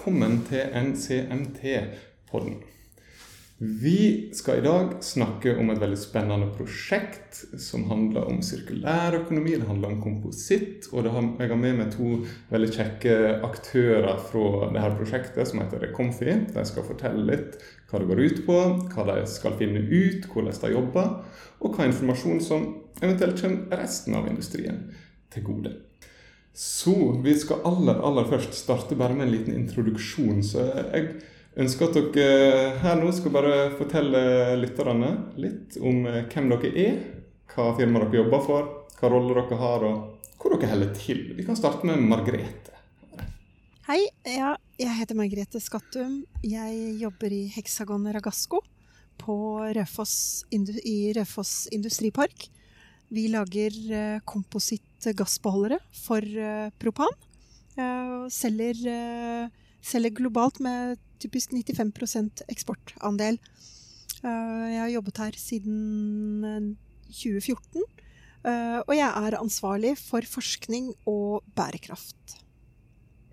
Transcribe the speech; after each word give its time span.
Velkommen 0.00 0.38
til 0.48 0.62
NCMT-podden. 0.72 2.54
Vi 3.58 4.30
skal 4.32 4.62
i 4.62 4.62
dag 4.64 4.94
snakke 5.04 5.52
om 5.60 5.68
et 5.74 5.80
veldig 5.82 5.98
spennende 6.00 6.46
prosjekt 6.56 7.42
som 7.60 7.84
handler 7.90 8.30
om 8.30 8.38
sirkulærøkonomi. 8.40 9.58
Det 9.58 9.68
handler 9.68 9.92
om 9.92 9.98
kompositt. 10.00 10.88
Og 10.94 11.04
har, 11.04 11.28
jeg 11.42 11.52
har 11.52 11.60
med 11.60 11.76
meg 11.82 11.92
to 11.92 12.14
veldig 12.48 12.70
kjekke 12.78 13.18
aktører 13.50 14.24
fra 14.30 14.70
dette 14.72 14.96
prosjektet 15.02 15.52
som 15.52 15.60
heter 15.60 15.92
Comfy. 15.92 16.32
De 16.48 16.64
skal 16.72 16.88
fortelle 16.88 17.26
litt 17.34 17.60
hva 17.92 18.00
det 18.00 18.08
går 18.08 18.24
ut 18.24 18.42
på, 18.48 18.58
hva 18.96 19.08
de 19.12 19.20
skal 19.28 19.60
finne 19.60 19.84
ut, 19.84 20.32
hvordan 20.32 20.60
de 20.64 20.74
jobber, 20.78 21.12
og 21.60 21.76
hva 21.76 21.92
informasjon 21.92 22.40
som 22.48 22.66
eventuelt 23.02 23.44
kommer 23.44 23.84
resten 23.84 24.16
av 24.16 24.32
industrien 24.32 24.86
til 25.28 25.44
gode. 25.52 25.76
Så 26.54 26.94
vi 27.24 27.34
skal 27.38 27.62
aller, 27.64 28.00
aller 28.04 28.26
først 28.28 28.56
starte 28.58 28.98
bare 28.98 29.14
med 29.14 29.28
en 29.28 29.34
liten 29.34 29.54
introduksjon. 29.54 30.42
Så 30.44 30.64
jeg 30.66 31.12
ønsker 31.60 31.88
at 31.90 32.14
dere 32.16 32.72
her 32.82 32.98
nå 33.00 33.12
skal 33.14 33.34
bare 33.34 33.54
fortelle 33.78 34.22
lytterne 34.60 35.12
litt 35.40 35.78
om 35.80 36.04
eh, 36.10 36.24
hvem 36.30 36.50
dere 36.54 36.72
er, 36.84 36.98
hva 37.54 37.70
firma 37.78 38.02
dere 38.04 38.22
jobber 38.22 38.44
for, 38.46 38.72
hva 38.98 39.12
rolle 39.12 39.36
dere 39.38 39.60
har, 39.62 39.86
og 39.86 40.40
hvor 40.40 40.56
dere 40.56 40.72
holder 40.74 40.92
til. 40.98 41.24
Vi 41.38 41.46
kan 41.46 41.58
starte 41.58 41.86
med 41.88 42.02
Margrethe. 42.02 42.76
Hei, 43.90 44.04
ja, 44.28 44.52
jeg 44.78 44.94
heter 45.00 45.18
Margrethe 45.18 45.58
Skattum. 45.62 46.20
Jeg 46.46 46.94
jobber 47.00 47.32
i 47.34 47.46
Hexagon 47.50 48.04
Ragasco 48.14 48.60
på 49.20 49.34
Rødfoss, 49.74 50.44
i 50.52 51.12
Rødfoss 51.16 51.66
industripark. 51.74 52.46
Vi 53.10 53.26
lager 53.32 53.74
uh, 53.90 54.22
kompositt 55.00 55.16
gassbeholdere 55.16 55.78
for 55.92 56.20
uh, 56.20 56.70
propan. 56.78 57.12
Uh, 57.78 58.28
selger, 58.28 58.76
selger, 59.80 60.12
globalt 60.12 60.60
med 60.60 60.98
typisk 61.20 61.52
95% 61.52 62.42
eksportandel. 62.48 63.38
jeg 64.22 64.80
har 64.80 64.88
jobbet 64.88 65.16
her 65.18 65.32
siden 65.36 66.76
2014. 67.08 67.82
og 68.86 68.94
jeg 68.94 69.08
er 69.08 69.38
ansvarlig 69.40 69.96
for 69.98 70.20
forskning 70.20 70.94
og 71.06 71.42
bærekraft. 71.54 72.40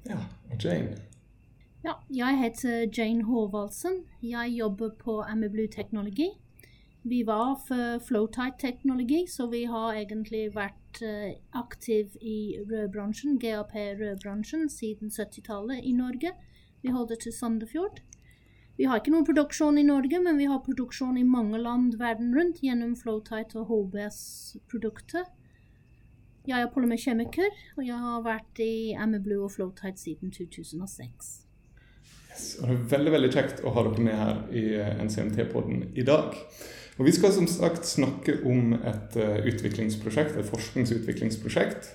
Ja, 0.07 0.17
og 0.51 0.63
Jane? 0.63 0.97
Ja, 1.83 1.93
jeg 2.09 2.39
heter 2.39 2.87
Jane 2.97 3.23
Håvaldsen. 3.23 4.03
Jeg 4.21 4.51
jobber 4.59 4.89
på 4.99 5.21
Ameblu 5.21 5.67
Teknologi. 5.67 6.29
Vi 7.03 7.23
var 7.25 7.55
for 7.67 7.99
Flowtight-teknologi, 7.99 9.27
så 9.27 9.47
vi 9.47 9.63
har 9.63 9.95
egentlig 9.95 10.55
vært 10.55 10.86
uh, 11.05 11.31
aktiv 11.59 12.17
i 12.21 12.57
rødbransjen, 12.69 13.39
GAP-rødbransjen, 13.41 14.69
siden 14.69 15.13
70-tallet 15.13 15.83
i 15.83 15.93
Norge. 15.97 16.33
Vi 16.81 16.93
holder 16.93 17.15
til 17.21 17.33
Sandefjord. 17.33 18.01
Vi 18.77 18.85
har 18.85 18.99
ikke 19.01 19.11
noen 19.13 19.25
produksjon 19.25 19.79
i 19.81 19.85
Norge, 19.85 20.19
men 20.21 20.37
vi 20.37 20.45
har 20.49 20.61
produksjon 20.65 21.17
i 21.17 21.25
mange 21.25 21.57
land 21.57 21.95
verden 21.97 22.35
rundt 22.37 22.61
gjennom 22.61 22.93
Flowtight 22.99 23.55
og 23.57 23.71
HBS-produkter. 23.71 25.25
Jeg 26.47 26.63
er 26.63 26.69
polymerkjemiker, 26.71 27.57
og 27.75 27.83
jeg 27.83 27.97
har 27.99 28.21
vært 28.23 28.61
i 28.63 28.93
Ammerblue 28.95 29.49
og 29.49 29.51
Flowtight 29.51 29.97
siden 29.99 30.29
2006. 30.31 31.33
Yes, 32.29 32.45
det 32.61 32.69
er 32.69 32.85
veldig 32.93 33.15
veldig 33.17 33.31
kjekt 33.33 33.63
å 33.65 33.73
ha 33.73 33.83
dere 33.87 34.05
med 34.05 34.15
her 34.21 34.39
i 34.53 34.63
eh, 34.77 35.01
NCMT-podden 35.07 35.87
i 35.97 36.05
dag. 36.07 36.37
Og 36.97 37.05
Vi 37.05 37.13
skal 37.13 37.33
som 37.33 37.47
sagt 37.49 37.85
snakke 37.85 38.39
om 38.49 38.73
et 38.77 39.17
uh, 39.21 39.39
utviklingsprosjekt, 39.45 40.37
et 40.37 40.49
forskningsutviklingsprosjekt. 40.49 41.91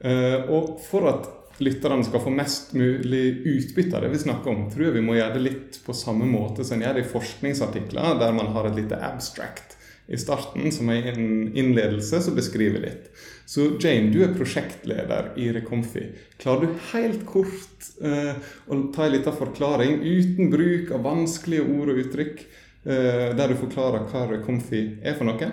Uh, 0.00 0.48
og 0.48 0.78
for 0.84 1.08
at 1.10 1.28
lytterne 1.60 2.06
skal 2.06 2.22
få 2.22 2.32
mest 2.32 2.72
mulig 2.78 3.24
utbytte 3.50 3.98
av 3.98 4.06
det 4.06 4.12
vi 4.14 4.22
snakker 4.22 4.52
om, 4.52 4.68
tror 4.70 4.88
jeg 4.88 4.98
vi 4.98 5.04
må 5.04 5.18
gjøre 5.18 5.34
det 5.36 5.44
litt 5.44 5.80
på 5.84 5.96
samme 5.96 6.28
måte 6.30 6.64
som 6.64 6.78
en 6.78 6.86
gjør 6.86 7.00
det 7.00 7.04
i 7.04 7.10
forskningsartikler, 7.10 8.14
der 8.20 8.36
man 8.36 8.52
har 8.54 8.68
et 8.68 8.78
lite 8.78 9.00
abstract 9.10 9.74
i 10.08 10.16
starten, 10.16 10.70
som 10.72 10.88
er 10.88 11.10
en 11.12 11.50
innledelse 11.52 12.22
som 12.24 12.36
beskriver 12.38 12.80
litt. 12.80 13.10
Så 13.48 13.66
Jane, 13.80 14.08
du 14.12 14.22
er 14.24 14.32
prosjektleder 14.36 15.34
i 15.40 15.50
Recomfy. 15.52 16.06
Klarer 16.40 16.64
du 16.64 16.86
helt 16.94 17.26
kort 17.28 17.90
eh, 18.00 18.38
å 18.68 18.78
ta 18.94 19.04
en 19.04 19.12
liten 19.12 19.36
forklaring 19.36 20.00
uten 20.04 20.48
bruk 20.52 20.94
av 20.96 21.04
vanskelige 21.04 21.66
ord 21.68 21.92
og 21.92 22.00
uttrykk? 22.06 22.42
Eh, 22.88 23.36
der 23.36 23.48
du 23.48 23.56
forklarer 23.60 24.06
hva 24.08 24.22
Recomfy 24.30 24.78
er 25.04 25.16
for 25.18 25.28
noe? 25.28 25.48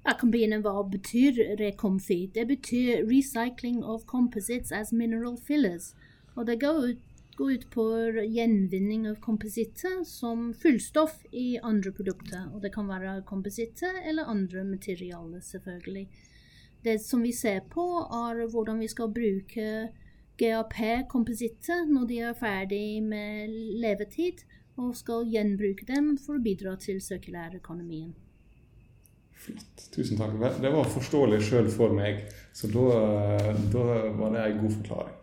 Jeg 0.00 0.16
kan 0.16 0.30
begynne 0.32 0.62
hva 0.64 0.80
betyr 0.88 1.36
Recomfy. 1.60 2.30
Det 2.32 2.46
betyr 2.48 3.04
'recycling 3.04 3.82
of 3.84 4.06
composites 4.06 4.72
as 4.72 4.92
mineral 4.92 5.36
fillers'. 5.36 5.92
Og 6.36 6.46
det 6.46 6.60
går 6.60 6.78
ut, 6.88 7.02
går 7.36 7.50
ut 7.50 7.66
på 7.70 7.84
gjenvinning 8.24 9.06
av 9.06 9.20
kompositter 9.20 10.04
som 10.04 10.54
fullstoff 10.54 11.26
i 11.32 11.58
andre 11.62 11.92
produkter. 11.92 12.48
Og 12.54 12.62
det 12.62 12.72
kan 12.72 12.88
være 12.88 13.22
kompositter 13.26 14.00
eller 14.08 14.24
andre 14.24 14.64
materialer, 14.64 15.40
selvfølgelig. 15.40 16.08
Det 16.84 17.00
som 17.00 17.22
vi 17.22 17.32
ser 17.32 17.60
på, 17.60 17.84
er 18.00 18.48
hvordan 18.48 18.80
vi 18.80 18.88
skal 18.88 19.12
bruke 19.12 19.88
GAP-kompositter 20.38 21.84
når 21.84 22.06
de 22.06 22.18
er 22.18 22.32
ferdig 22.32 23.02
med 23.02 23.48
levetid 23.82 24.40
og 24.78 24.96
skal 24.96 25.28
gjenbruke 25.28 25.86
dem 25.88 26.14
for 26.20 26.38
å 26.38 26.42
bidra 26.44 26.76
til 26.80 27.00
sirkulærøkonomien. 27.02 28.12
Flott. 29.40 29.86
Tusen 29.94 30.18
takk. 30.20 30.34
Det 30.60 30.72
var 30.72 30.90
forståelig 30.92 31.40
sjøl 31.48 31.70
for 31.72 31.94
meg, 31.96 32.26
så 32.52 32.68
da, 32.68 32.88
da 33.72 33.84
var 34.18 34.34
det 34.34 34.42
en 34.44 34.58
god 34.60 34.74
forklaring. 34.80 35.22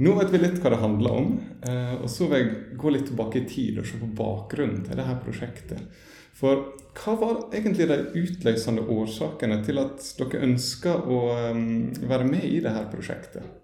Nå 0.00 0.12
vet 0.16 0.30
vi 0.32 0.40
litt 0.40 0.60
hva 0.60 0.72
det 0.72 0.80
handler 0.80 1.16
om, 1.16 1.32
eh, 1.66 1.94
og 1.98 2.08
så 2.12 2.28
vil 2.30 2.42
jeg 2.42 2.78
gå 2.80 2.92
litt 2.92 3.08
tilbake 3.10 3.40
i 3.40 3.48
tid 3.48 3.80
og 3.80 3.88
se 3.88 3.98
på 4.00 4.10
bakgrunnen 4.16 4.84
til 4.86 5.00
dette 5.00 5.16
prosjektet. 5.24 6.06
For 6.36 6.62
hva 6.96 7.14
var 7.20 7.40
egentlig 7.56 7.88
de 7.90 7.98
utløsende 8.20 8.84
årsakene 8.92 9.60
til 9.66 9.80
at 9.82 10.04
dere 10.20 10.44
ønska 10.46 10.94
å 11.00 11.20
eh, 11.34 11.60
være 12.06 12.28
med 12.28 12.46
i 12.48 12.62
dette 12.64 12.86
prosjektet? 12.92 13.56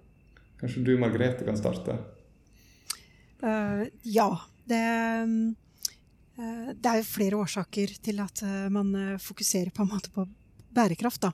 Kanskje 0.61 0.85
du, 0.85 0.95
Margrethe, 1.01 1.45
kan 1.45 1.59
starte? 1.61 1.99
Uh, 3.43 3.85
ja. 4.09 4.31
Det, 4.67 4.83
eh, 6.39 6.73
det 6.75 6.91
er 6.91 7.01
jo 7.01 7.07
flere 7.09 7.39
årsaker 7.43 7.95
til 8.03 8.21
at 8.25 8.43
eh, 8.47 8.67
man 8.73 8.93
eh, 8.99 9.15
fokuserer 9.23 9.71
på, 9.75 9.87
på 10.15 10.27
bærekraft. 10.77 11.23
Da. 11.23 11.31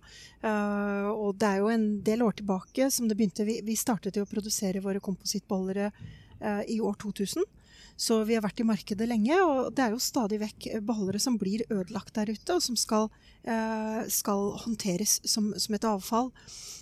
og 1.10 1.34
det 1.34 1.48
er 1.48 1.56
jo 1.58 1.70
en 1.72 1.86
del 2.06 2.20
år 2.22 2.36
tilbake 2.38 2.86
som 2.94 3.08
det 3.10 3.16
begynte 3.18 3.42
Vi, 3.42 3.74
startet 3.74 4.14
jo 4.14 4.22
å 4.22 4.30
produsere 4.30 4.82
våre 4.84 5.02
komposittbollere 5.02 5.88
i 6.70 6.76
år 6.78 6.94
2000. 7.02 7.42
Så 7.96 8.22
vi 8.26 8.34
har 8.34 8.42
vært 8.44 8.60
i 8.62 8.66
markedet 8.66 9.06
lenge, 9.08 9.36
og 9.44 9.72
det 9.76 9.84
er 9.84 9.94
jo 9.94 10.02
stadig 10.02 10.40
vekk 10.42 10.68
beholdere 10.86 11.20
som 11.22 11.38
blir 11.38 11.64
ødelagt 11.68 12.14
der 12.16 12.32
ute, 12.32 12.56
og 12.56 12.62
som 12.64 12.78
skal, 12.78 13.10
skal 14.10 14.48
håndteres 14.64 15.20
som, 15.28 15.52
som, 15.54 15.76
et 15.76 15.86
avfall. 15.86 16.32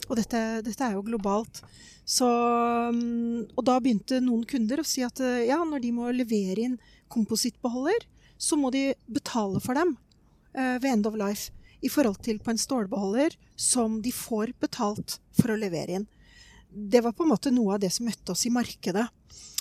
Og 0.08 0.16
dette, 0.16 0.40
dette 0.64 0.86
er 0.86 0.96
jo 0.96 1.04
globalt. 1.04 1.60
Så, 2.08 2.26
mm, 2.94 3.52
og 3.52 3.66
da 3.68 3.76
begynte 3.82 4.22
noen 4.24 4.46
kunder 4.48 4.80
å 4.80 4.86
si 4.86 5.04
at 5.06 5.20
eh, 5.22 5.44
ja, 5.50 5.60
når 5.66 5.84
de 5.84 5.92
må 5.94 6.08
levere 6.14 6.64
inn 6.64 6.78
komposittbeholder, 7.12 8.06
så 8.40 8.56
må 8.56 8.72
de 8.74 8.90
betale 9.10 9.60
for 9.60 9.76
dem 9.76 9.98
ved 10.50 10.88
end 10.90 11.06
of 11.06 11.14
life 11.14 11.52
i 11.80 11.88
forhold 11.88 12.20
til 12.24 12.40
på 12.42 12.52
en 12.52 12.60
stålbeholder 12.60 13.36
som 13.56 14.00
de 14.02 14.12
får 14.12 14.54
betalt 14.60 15.18
for 15.36 15.52
å 15.52 15.58
levere 15.60 16.00
inn. 16.00 16.06
Det 16.70 17.02
var 17.02 17.14
på 17.16 17.24
en 17.24 17.32
måte 17.32 17.52
noe 17.54 17.76
av 17.76 17.82
det 17.82 17.90
som 17.94 18.06
møtte 18.06 18.34
oss 18.34 18.46
i 18.46 18.52
markedet. 18.54 19.06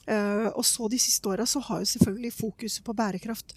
Uh, 0.10 0.50
og 0.56 0.66
så 0.66 0.90
de 0.90 0.98
siste 1.02 1.30
åra 1.30 1.46
så 1.46 1.62
har 1.68 1.84
jo 1.84 1.94
selvfølgelig 1.94 2.34
fokuset 2.34 2.86
på 2.86 2.96
bærekraft 2.98 3.54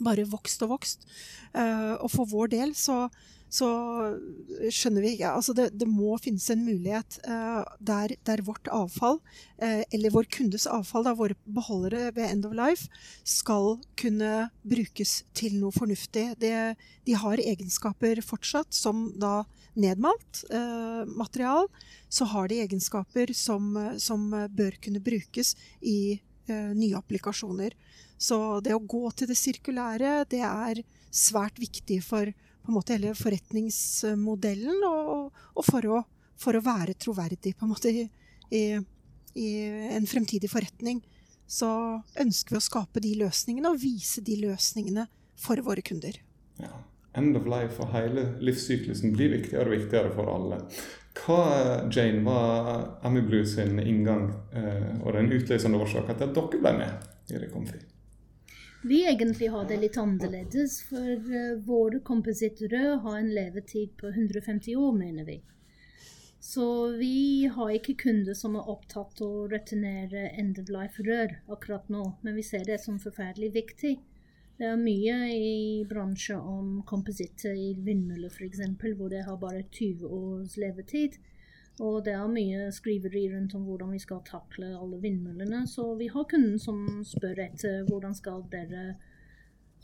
bare 0.00 0.26
vokst 0.28 0.62
og 0.64 0.74
vokst. 0.76 1.08
Uh, 1.52 1.96
og 2.00 2.10
for 2.12 2.28
vår 2.32 2.54
del 2.56 2.76
så 2.76 3.06
så 3.56 3.68
skjønner 4.74 5.04
vi 5.04 5.12
ja, 5.20 5.30
altså 5.36 5.52
det, 5.54 5.68
det, 5.78 5.86
må 5.86 6.16
finnes 6.18 6.48
en 6.50 6.64
mulighet 6.66 7.20
uh, 7.30 7.62
der, 7.78 8.16
der, 8.26 8.42
vårt 8.42 8.66
avfall, 8.74 9.20
eller 9.62 10.12
vår 10.12 10.26
kundes 10.34 10.66
avfall, 10.66 11.06
da, 11.06 11.12
våre 11.14 11.38
beholdere 11.46 12.10
ved 12.16 12.26
end 12.26 12.48
of 12.50 12.56
life, 12.58 12.90
skal 13.22 13.76
kunne 14.02 14.48
brukes 14.66 15.20
til 15.38 15.54
noe 15.60 15.70
fornuftig. 15.72 16.26
Det, 16.42 16.74
de 17.06 17.16
har 17.22 17.38
egenskaper 17.38 18.18
fortsatt 18.26 18.74
som 18.74 19.06
da 19.14 19.44
nedmalt 19.76 20.42
uh, 20.50 21.04
material. 21.08 21.68
Så 22.08 22.28
har 22.32 22.48
de 22.50 22.62
egenskaper 22.64 23.32
som, 23.36 23.74
som 24.00 24.28
bør 24.30 24.78
kunne 24.82 25.02
brukes 25.02 25.56
i 25.80 26.20
nye 26.46 26.94
applikasjoner. 26.94 27.72
Så 28.22 28.36
det 28.62 28.70
å 28.70 28.78
gå 28.78 29.08
til 29.18 29.26
det 29.26 29.34
sirkulære, 29.34 30.20
det 30.30 30.44
er 30.46 30.78
svært 31.10 31.58
viktig 31.58 31.98
for 32.06 32.30
på 32.66 32.72
en 32.72 32.74
måte 32.74 32.96
hele 32.96 33.12
forretningsmodellen, 33.14 34.80
og, 34.88 35.36
og 35.54 35.66
for, 35.66 35.86
å, 35.86 36.00
for, 36.34 36.58
å, 36.58 36.64
være 36.66 36.96
troverdig 36.98 37.52
på 37.54 37.62
en 37.62 37.70
måte 37.70 37.92
i, 37.94 38.02
i, 38.50 38.62
i, 39.38 39.46
en 39.94 40.08
fremtidig 40.10 40.50
forretning, 40.50 40.98
så 41.46 41.68
ønsker 42.18 42.56
vi 42.56 42.58
å 42.58 42.66
skape 42.66 43.02
de 43.04 43.12
løsningene 43.20 43.70
og 43.70 43.78
vise 43.78 44.24
de 44.26 44.40
løsningene 44.42 45.06
for 45.38 45.62
våre 45.62 45.84
kunder. 45.86 46.18
Ja. 46.58 46.72
End 47.16 47.36
of 47.38 47.48
life 47.48 47.80
og 47.82 47.92
hele 47.94 48.26
livssyklusen 48.44 49.14
blir 49.16 49.32
viktigere 49.32 49.66
og 49.70 49.76
viktigere 49.78 50.12
for 50.14 50.30
alle. 50.32 50.60
Hva, 51.16 51.40
Jane, 51.88 52.22
var 52.26 52.98
Amy 53.08 53.22
Blue 53.24 53.46
sin 53.48 53.78
inngang 53.80 54.28
eh, 54.52 54.94
og 55.00 55.14
den 55.16 55.32
utløsende 55.32 55.80
årsaken 55.80 56.18
til 56.18 56.28
at 56.28 56.36
dere 56.36 56.60
ble 56.60 56.74
med 56.76 57.32
i 57.32 57.40
Rekomfi? 57.40 57.80
Vi 58.86 59.00
egentlig 59.08 59.48
har 59.50 59.64
det 59.66 59.80
litt 59.82 59.96
annerledes, 59.98 60.76
for 60.86 61.08
uh, 61.32 61.56
våre 61.66 61.98
komposittere 62.06 62.98
har 63.02 63.16
en 63.18 63.32
levetid 63.34 63.96
på 63.98 64.12
150 64.12 64.76
år, 64.78 64.92
mener 64.94 65.26
vi. 65.26 65.40
Så 66.38 66.92
vi 67.00 67.48
har 67.50 67.72
ikke 67.74 67.96
kunder 68.04 68.36
som 68.38 68.54
er 68.54 68.68
opptatt 68.70 69.18
av 69.24 69.32
å 69.40 69.48
returnere 69.50 70.28
end 70.38 70.60
of 70.62 70.70
life-rør 70.70 71.34
akkurat 71.50 71.88
nå, 71.90 72.04
men 72.22 72.36
vi 72.38 72.44
ser 72.46 72.68
det 72.68 72.78
som 72.84 73.00
forferdelig 73.02 73.50
viktig. 73.56 73.96
Det 74.56 74.64
er 74.64 74.78
mye 74.80 75.16
i 75.36 75.56
bransjen 75.88 76.40
om 76.40 76.68
kompositter 76.88 77.52
i 77.52 77.74
vindmøller 77.76 78.32
f.eks., 78.32 78.62
hvor 78.96 79.10
det 79.12 79.26
har 79.26 79.36
bare 79.36 79.66
20 79.68 80.06
års 80.08 80.54
levetid. 80.56 81.18
Og 81.84 81.98
det 82.06 82.14
er 82.16 82.30
mye 82.32 82.70
skriveri 82.72 83.26
rundt 83.34 83.52
om 83.58 83.66
hvordan 83.68 83.90
vi 83.92 84.00
skal 84.00 84.22
takle 84.24 84.70
alle 84.78 85.00
vindmøllene. 85.02 85.66
Så 85.68 85.90
vi 85.98 86.08
har 86.08 86.24
kunden 86.30 86.56
som 86.58 87.02
spør 87.04 87.42
etter 87.44 87.82
hvordan 87.90 88.16
skal 88.16 88.46
dere 88.52 88.94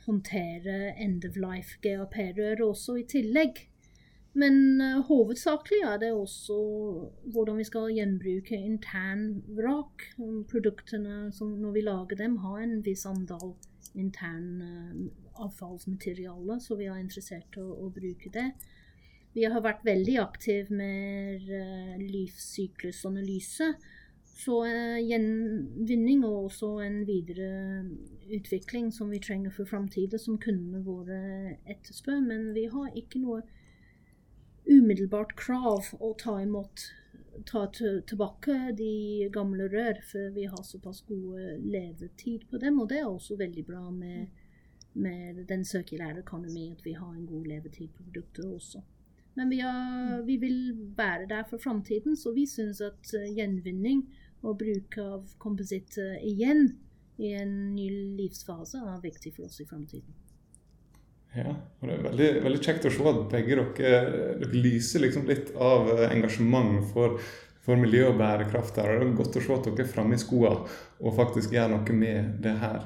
håndtere 0.06 0.94
end 0.96 1.26
of 1.28 1.36
life 1.36 1.76
GAP-rør 1.84 2.64
også 2.64 2.96
i 3.02 3.04
tillegg. 3.12 3.60
Men 4.32 4.80
uh, 4.80 5.02
hovedsakelig 5.04 5.82
er 5.84 5.98
det 6.00 6.14
også 6.16 6.56
hvordan 7.34 7.60
vi 7.60 7.68
skal 7.68 7.92
gjenbruke 7.92 8.56
intern 8.56 9.42
vrak. 9.52 10.08
Produktene 10.48 11.28
som 11.36 11.52
når 11.60 11.76
vi 11.76 11.84
lager 11.84 12.22
dem, 12.24 12.40
har 12.40 12.64
en 12.64 12.80
viss 12.86 13.04
andel 13.06 13.52
intern 13.94 14.62
uh, 14.62 15.44
avfallsmateriale, 15.46 16.60
så 16.60 16.76
vi 16.78 16.88
er 16.90 17.00
interessert 17.00 17.58
i 17.58 17.62
å, 17.62 17.72
å, 17.86 17.90
bruke 17.92 18.32
det. 18.32 18.50
Vi 19.32 19.46
har 19.48 19.64
vært 19.64 19.84
veldig 19.86 20.18
aktive 20.20 20.76
med 20.76 21.48
uh, 21.48 21.96
livssyklusanalyse. 22.00 23.72
Så 24.32 24.62
uh, 24.64 24.98
gjenvinning 25.00 26.24
og 26.28 26.48
også 26.48 26.74
en 26.86 27.02
videre 27.08 27.50
utvikling 28.32 28.90
som 28.94 29.12
vi 29.12 29.20
trenger 29.22 29.52
for 29.54 29.68
framtida, 29.68 30.20
som 30.20 30.40
kundene 30.40 30.84
våre 30.86 31.58
etterspør. 31.66 32.22
Men 32.24 32.50
vi 32.56 32.68
har 32.72 32.92
ikke 32.96 33.22
noe 33.24 33.42
umiddelbart 34.68 35.34
krav 35.36 35.94
å 36.00 36.12
ta 36.18 36.38
imot 36.42 36.88
ta 37.46 37.66
tilbake 37.72 38.54
de 38.78 39.28
gamle 39.32 39.68
rør, 39.72 40.00
for 40.10 40.32
vi 40.34 40.44
har 40.44 40.62
såpass 40.62 41.02
gode 41.08 41.58
levetid 41.58 42.48
på 42.50 42.60
dem. 42.62 42.80
Og 42.80 42.88
det 42.90 43.00
er 43.00 43.08
også 43.08 43.36
veldig 43.36 43.64
bra 43.66 43.90
med, 43.90 44.26
med 44.92 45.44
den 45.48 45.64
sirkulære 45.64 46.22
at 46.22 46.84
vi 46.84 46.92
har 46.92 47.12
en 47.12 47.26
god 47.26 47.44
levetid 47.46 47.88
på 47.88 48.02
produkter 48.02 48.48
også. 48.54 48.82
Men 49.34 49.50
vi, 49.50 49.58
har, 49.58 50.22
vi 50.22 50.36
vil 50.36 50.76
være 50.96 51.26
der 51.28 51.44
for 51.50 51.58
framtiden, 51.58 52.16
så 52.16 52.32
vi 52.32 52.46
syns 52.46 52.80
at 52.80 53.14
uh, 53.16 53.36
gjenvinning 53.36 54.04
og 54.42 54.58
bruk 54.58 54.98
av 54.98 55.30
kompositt 55.38 55.96
uh, 55.98 56.18
igjen 56.20 56.74
i 57.18 57.32
en 57.38 57.74
ny 57.74 57.88
livsfase 58.18 58.78
er 58.78 59.00
viktig 59.00 59.32
for 59.36 59.48
oss 59.48 59.60
i 59.60 59.68
framtiden. 59.68 60.21
Ja, 61.32 61.48
og 61.48 61.88
det 61.88 61.94
er 61.94 62.02
veldig, 62.04 62.26
veldig, 62.44 62.60
kjekt 62.60 62.88
å 62.88 62.92
se 62.92 63.04
at 63.08 63.22
begge 63.32 63.56
dere, 63.56 64.00
dere 64.42 64.58
lyser 64.58 65.00
liksom 65.06 65.24
litt 65.30 65.54
av 65.56 65.88
eh, 65.94 66.10
engasjement 66.10 66.82
for, 66.92 67.16
for 67.64 67.80
miljø 67.80 68.10
og 68.10 68.18
bærekraft 68.20 68.80
her. 68.82 68.92
Og 68.92 69.00
det 69.00 69.08
er 69.08 69.16
godt 69.22 69.38
å 69.40 69.44
se 69.46 69.54
at 69.56 69.70
dere 69.70 69.86
er 69.86 69.94
framme 69.94 70.18
i 70.18 70.20
skoene 70.20 70.66
og 71.00 71.16
faktisk 71.16 71.56
gjør 71.56 71.72
noe 71.72 71.96
med 71.96 72.36
det 72.44 72.52
her. 72.60 72.84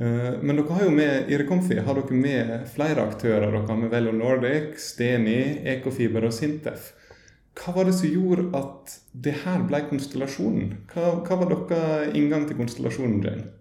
Eh, 0.00 0.30
men 0.40 0.56
dere 0.56 0.78
har 0.78 0.86
jo 0.86 0.94
med 0.96 1.28
i 1.28 1.38
Rekomfi 1.42 1.76
har 1.76 2.00
dere 2.00 2.20
med 2.22 2.54
flere 2.72 3.04
aktører. 3.04 3.50
Dere 3.50 3.66
har 3.68 3.80
med 3.82 3.92
Velo 3.92 4.14
Nordic, 4.16 4.78
Steni, 4.80 5.40
Ekofiber 5.74 6.24
og 6.30 6.32
Sintef. 6.34 6.94
Hva 7.54 7.76
var 7.76 7.86
det 7.86 7.98
som 7.98 8.10
gjorde 8.10 8.48
at 8.58 8.96
det 9.26 9.36
her 9.44 9.60
ble 9.68 9.84
konstellasjonen? 9.92 10.72
Hva, 10.90 11.18
hva 11.20 11.38
var 11.42 11.52
deres 11.52 12.16
inngang 12.16 12.48
til 12.48 12.58
konstellasjonen, 12.58 13.20
Jane? 13.22 13.52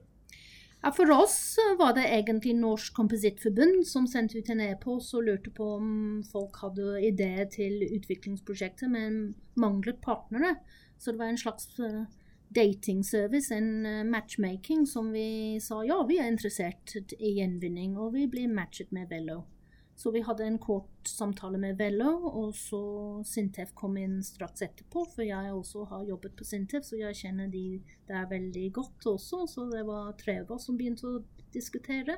Ja, 0.83 0.91
for 0.91 1.11
oss 1.15 1.55
var 1.79 1.93
det 1.95 2.03
egentlig 2.11 2.57
Norsk 2.59 2.93
Komposittforbund 2.97 3.85
som 3.87 4.03
sendte 4.07 4.41
ut 4.41 4.49
en 4.51 4.59
e-post 4.65 5.13
og 5.15 5.23
lurte 5.29 5.53
på 5.55 5.67
om 5.77 5.93
folk 6.27 6.59
hadde 6.59 6.97
ideer 7.07 7.47
til 7.47 7.85
utviklingsprosjektet, 7.85 8.91
men 8.91 9.21
manglet 9.55 10.01
partnere. 10.03 10.57
Så 10.99 11.13
det 11.13 11.21
var 11.21 11.31
en 11.31 11.39
slags 11.39 11.69
uh, 11.79 12.03
datingservice, 12.51 13.55
en 13.55 13.87
uh, 13.87 14.03
matchmaking, 14.03 14.83
som 14.83 15.13
vi 15.15 15.55
sa 15.63 15.85
ja, 15.87 16.01
vi 16.03 16.19
er 16.19 16.27
interessert 16.27 16.97
i 17.15 17.37
gjenvinning, 17.37 17.95
og 17.95 18.17
vi 18.17 18.27
blir 18.27 18.51
matchet 18.51 18.91
med 18.91 19.07
Vello. 19.07 19.45
Så 19.95 20.11
vi 20.11 20.23
hadde 20.25 20.43
en 20.43 20.57
kort 20.59 21.07
samtale 21.07 21.59
med 21.61 21.77
Vello, 21.77 22.09
og 22.25 22.55
så 22.57 22.79
Sintef 23.27 23.75
kom 23.77 23.97
inn 24.01 24.17
straks 24.25 24.65
etterpå. 24.65 25.05
For 25.13 25.25
jeg 25.25 25.53
også 25.53 25.85
har 25.91 26.07
jobbet 26.09 26.33
på 26.39 26.47
Sintef, 26.47 26.87
så 26.87 26.97
jeg 26.97 27.19
kjenner 27.19 27.51
de 27.53 27.79
der 28.09 28.25
veldig 28.31 28.65
godt 28.73 29.07
også. 29.13 29.43
Så 29.49 29.67
det 29.69 29.85
var 29.87 30.15
tre 30.19 30.39
av 30.41 30.55
oss 30.57 30.65
som 30.67 30.79
begynte 30.79 31.07
å 31.07 31.21
diskutere. 31.53 32.17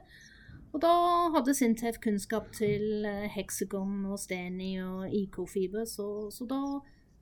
Og 0.75 0.81
da 0.83 0.95
hadde 1.35 1.55
Sintef 1.55 2.01
kunnskap 2.03 2.49
til 2.55 3.05
eh, 3.07 3.29
Hexagon 3.31 4.01
og 4.09 4.19
Steny 4.19 4.73
og 4.83 5.11
IK-fiber, 5.11 5.85
så, 5.87 6.27
så, 6.31 6.47
da 6.47 6.59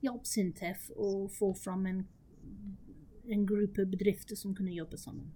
hjalp 0.02 0.26
Sintef 0.26 0.88
å 0.98 1.28
få 1.30 1.52
fram 1.58 1.86
en, 1.90 2.00
en 3.30 3.46
gruppe 3.46 3.86
bedrifter 3.90 4.38
som 4.38 4.56
kunne 4.58 4.74
jobbe 4.74 4.98
sammen. 4.98 5.30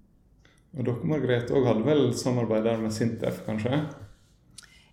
Og 0.75 0.85
dere 0.85 1.09
Margrethe, 1.09 1.63
hadde 1.65 1.87
vel 1.87 2.11
samarbeid 2.19 2.67
der 2.67 2.83
med 2.83 2.95
Sintef, 2.95 3.45
kanskje? 3.47 3.83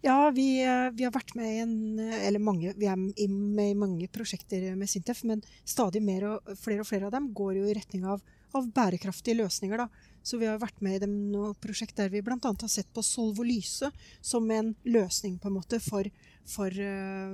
Ja, 0.05 0.29
vi, 0.29 0.61
eh, 0.61 0.91
vi, 0.93 1.03
har 1.03 1.13
vært 1.15 1.31
med 1.33 1.49
i 1.49 1.61
en, 1.63 1.99
eh, 1.99 2.27
eller 2.27 2.39
mange, 2.39 2.75
vi 2.77 2.85
er 2.85 2.95
med 2.95 3.71
i 3.71 3.77
mange 3.77 4.05
prosjekter 4.13 4.75
med 4.77 4.89
Sintef, 4.91 5.23
men 5.25 5.41
stadig 5.65 6.03
og 6.29 6.51
flere 6.61 6.83
og 6.83 6.85
flere 6.85 7.07
av 7.07 7.11
dem 7.15 7.31
går 7.33 7.55
jo 7.57 7.63
i 7.65 7.73
retning 7.73 8.05
av, 8.05 8.21
av 8.53 8.67
bærekraftige 8.69 9.39
løsninger. 9.39 9.81
Da. 9.81 9.87
Så 10.21 10.37
vi 10.37 10.45
har 10.45 10.61
vært 10.61 10.77
med 10.85 10.95
i 10.95 11.01
dem 11.07 11.31
noe 11.31 11.55
prosjekt 11.57 11.97
der 11.97 12.09
vi 12.13 12.21
bl.a. 12.21 12.37
har 12.37 12.69
sett 12.69 12.93
på 12.93 13.01
solvolyse 13.01 13.89
som 14.21 14.45
en 14.51 14.75
løsning 14.85 15.39
på 15.39 15.49
en 15.49 15.57
måte 15.57 15.79
for, 15.81 16.05
for 16.45 16.69
uh, 16.69 17.33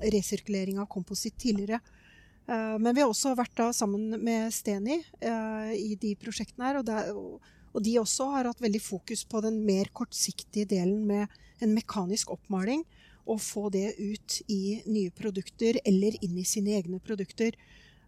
resirkulering 0.00 0.80
av 0.80 0.88
kompositt 0.88 1.36
tidligere. 1.36 1.82
Uh, 2.48 2.80
men 2.80 2.94
vi 2.94 3.04
har 3.04 3.12
også 3.12 3.34
vært 3.36 3.56
da 3.56 3.68
sammen 3.76 4.16
med 4.24 4.48
Steni 4.52 5.02
uh, 5.24 5.72
i 5.76 5.92
de 6.00 6.16
prosjektene 6.16 6.68
her. 6.68 6.80
Og, 6.80 6.88
der, 6.88 7.12
og, 7.12 7.40
og 7.78 7.84
de 7.86 7.94
også 8.00 8.26
har 8.34 8.48
hatt 8.50 8.62
veldig 8.62 8.80
fokus 8.82 9.22
på 9.22 9.40
den 9.44 9.60
mer 9.62 9.86
kortsiktige 9.94 10.66
delen 10.66 11.04
med 11.06 11.30
en 11.62 11.76
mekanisk 11.76 12.32
oppmaling 12.34 12.82
og 13.28 13.42
få 13.44 13.68
det 13.70 13.92
ut 14.00 14.40
i 14.50 14.80
nye 14.88 15.12
produkter 15.14 15.78
eller 15.86 16.16
inn 16.24 16.40
i 16.40 16.46
sine 16.48 16.74
egne 16.78 16.98
produkter. 17.04 17.54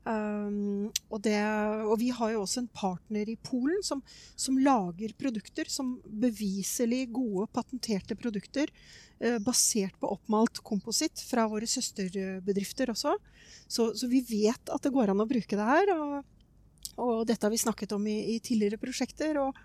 Um, 0.01 0.89
og, 1.13 1.19
det, 1.27 1.37
og, 1.85 1.93
vi 2.01 2.09
har 2.17 2.33
jo 2.33 2.41
også 2.43 2.63
en 2.63 2.71
partner 2.73 3.29
i 3.29 3.37
Polen 3.45 3.83
som, 3.85 4.01
som 4.33 4.57
lager 4.59 5.13
produkter 5.21 5.69
som 5.69 5.99
beviselig 6.23 7.05
gode, 7.13 7.45
patenterte 7.53 8.17
produkter 8.19 8.73
uh, 8.73 9.37
basert 9.45 9.95
på 10.01 10.11
oppmalt 10.17 10.63
kompositt 10.65 11.21
fra 11.29 11.45
våre 11.53 11.69
søsterbedrifter 11.69 12.91
også. 12.95 13.15
Så, 13.69 13.93
så, 13.93 14.09
vi 14.11 14.25
vet 14.25 14.73
at 14.73 14.83
det 14.83 14.95
går 14.97 15.13
an 15.13 15.23
å 15.23 15.29
bruke 15.29 15.61
det 15.61 15.69
her. 15.69 15.95
Og, 15.95 16.40
og 17.01 17.25
dette 17.29 17.47
har 17.47 17.53
vi 17.53 17.61
snakket 17.61 17.95
om 17.97 18.05
i, 18.07 18.19
i 18.35 18.39
tidligere 18.45 18.81
prosjekter. 18.81 19.39
Og, 19.41 19.57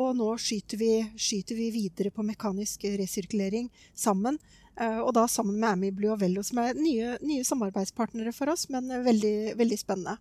og 0.00 0.16
nå 0.16 0.30
skyter 0.40 0.80
vi, 0.80 0.94
skyter 1.18 1.58
vi 1.58 1.68
videre 1.74 2.12
på 2.14 2.24
mekanisk 2.26 2.86
resirkulering 3.00 3.68
sammen. 3.94 4.38
Uh, 4.80 5.02
og 5.02 5.12
da 5.16 5.26
sammen 5.28 5.58
med 5.60 5.74
Amy 5.74 5.90
Blue 5.92 6.14
og 6.14 6.22
Vello, 6.22 6.44
som 6.46 6.62
er 6.62 6.78
nye, 6.78 7.16
nye 7.26 7.44
samarbeidspartnere 7.44 8.32
for 8.32 8.52
oss, 8.52 8.68
men 8.72 8.88
veldig, 9.04 9.58
veldig 9.58 9.78
spennende. 9.80 10.16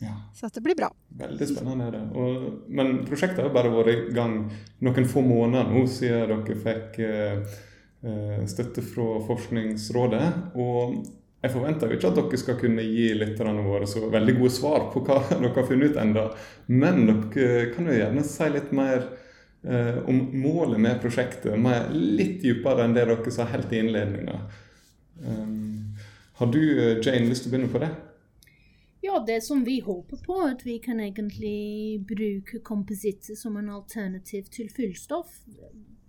Ja. 0.00 0.14
Så 0.34 0.48
dette 0.48 0.62
blir 0.64 0.78
bra. 0.78 0.88
Veldig 1.20 1.48
spennende 1.50 1.90
er 1.90 1.96
det. 1.98 2.04
Og, 2.16 2.44
men 2.72 3.02
prosjektet 3.04 3.42
har 3.44 3.52
bare 3.52 3.72
vært 3.74 3.90
i 3.92 4.14
gang 4.16 4.38
noen 4.80 5.08
få 5.08 5.20
måneder 5.24 5.68
nå 5.68 5.84
siden 5.92 6.40
dere 6.46 6.56
fikk 6.64 6.96
eh, 7.04 7.58
støtte 8.48 8.84
fra 8.86 9.18
Forskningsrådet. 9.26 10.24
Og 10.56 11.02
jeg 11.40 11.52
forventer 11.54 11.88
jo 11.88 11.96
ikke 11.96 12.10
at 12.10 12.18
dere 12.18 12.38
skal 12.42 12.58
kunne 12.60 12.84
gi 12.84 13.06
lytterne 13.16 13.64
våre 13.64 13.88
så 13.88 14.02
veldig 14.12 14.36
gode 14.36 14.52
svar 14.52 14.90
på 14.92 15.00
hva 15.06 15.22
dere 15.30 15.52
har 15.56 15.68
funnet 15.68 15.94
ut 15.94 16.00
enda, 16.02 16.26
men 16.68 17.06
dere 17.08 17.70
kan 17.74 17.88
jo 17.88 17.96
gjerne 17.96 18.24
si 18.28 18.48
litt 18.52 18.74
mer 18.76 19.06
eh, 19.64 20.02
om 20.04 20.20
målet 20.42 20.80
med 20.80 21.00
prosjektet. 21.00 21.56
Mer, 21.56 21.88
litt 21.94 22.42
dypere 22.44 22.84
enn 22.84 22.96
det 22.96 23.06
dere 23.08 23.32
sa 23.34 23.48
helt 23.48 23.72
i 23.72 23.80
innledninga. 23.80 24.36
Um, 25.20 25.96
har 26.40 26.48
du, 26.52 26.60
Jane, 27.04 27.26
lyst 27.28 27.44
til 27.44 27.50
å 27.50 27.56
begynne 27.56 27.72
på 27.72 27.82
det? 27.82 27.90
Ja, 29.00 29.18
det 29.26 29.40
som 29.46 29.64
vi 29.64 29.78
håper 29.80 30.20
på, 30.26 30.34
er 30.44 30.54
at 30.54 30.66
vi 30.66 30.78
kan 30.78 31.00
egentlig 31.00 32.02
bruke 32.08 32.60
kompositter 32.60 33.38
som 33.38 33.56
en 33.56 33.70
alternativ 33.72 34.50
til 34.52 34.68
fyllstoff 34.68 35.40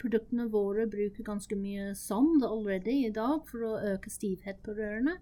produktene 0.02 0.48
våre 0.52 0.88
bruker 0.90 1.26
ganske 1.26 1.56
mye 1.58 1.94
sand 1.98 2.44
allerede 2.46 2.94
i 2.94 3.14
dag 3.14 3.46
for 3.50 3.68
å 3.68 3.80
øke 3.94 4.12
stivhet 4.12 4.62
på 4.66 4.76
rørene. 4.78 5.18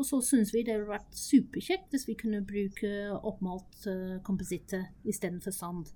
Og 0.00 0.06
så 0.08 0.22
syns 0.24 0.52
vi 0.54 0.62
det 0.64 0.76
hadde 0.76 0.88
vært 0.88 1.16
superkjekt 1.16 1.92
hvis 1.92 2.06
vi 2.08 2.16
kunne 2.18 2.44
bruke 2.48 2.92
oppmalt 3.20 3.84
uh, 3.86 4.18
kompositter 4.24 4.88
istedenfor 5.08 5.54
sand. 5.54 5.90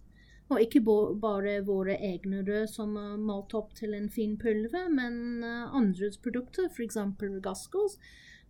Og 0.52 0.60
ikke 0.62 0.82
bare 0.84 1.56
våre 1.66 1.96
egne 2.06 2.44
rør 2.46 2.68
som 2.70 2.92
er 3.00 3.16
malt 3.18 3.56
opp 3.58 3.72
til 3.74 3.96
en 3.96 4.06
fin 4.12 4.36
pulver, 4.38 4.86
men 4.92 5.42
uh, 5.42 5.72
andres 5.74 6.20
produkter, 6.22 6.68
f.eks. 6.70 7.00
Gascos. 7.42 7.98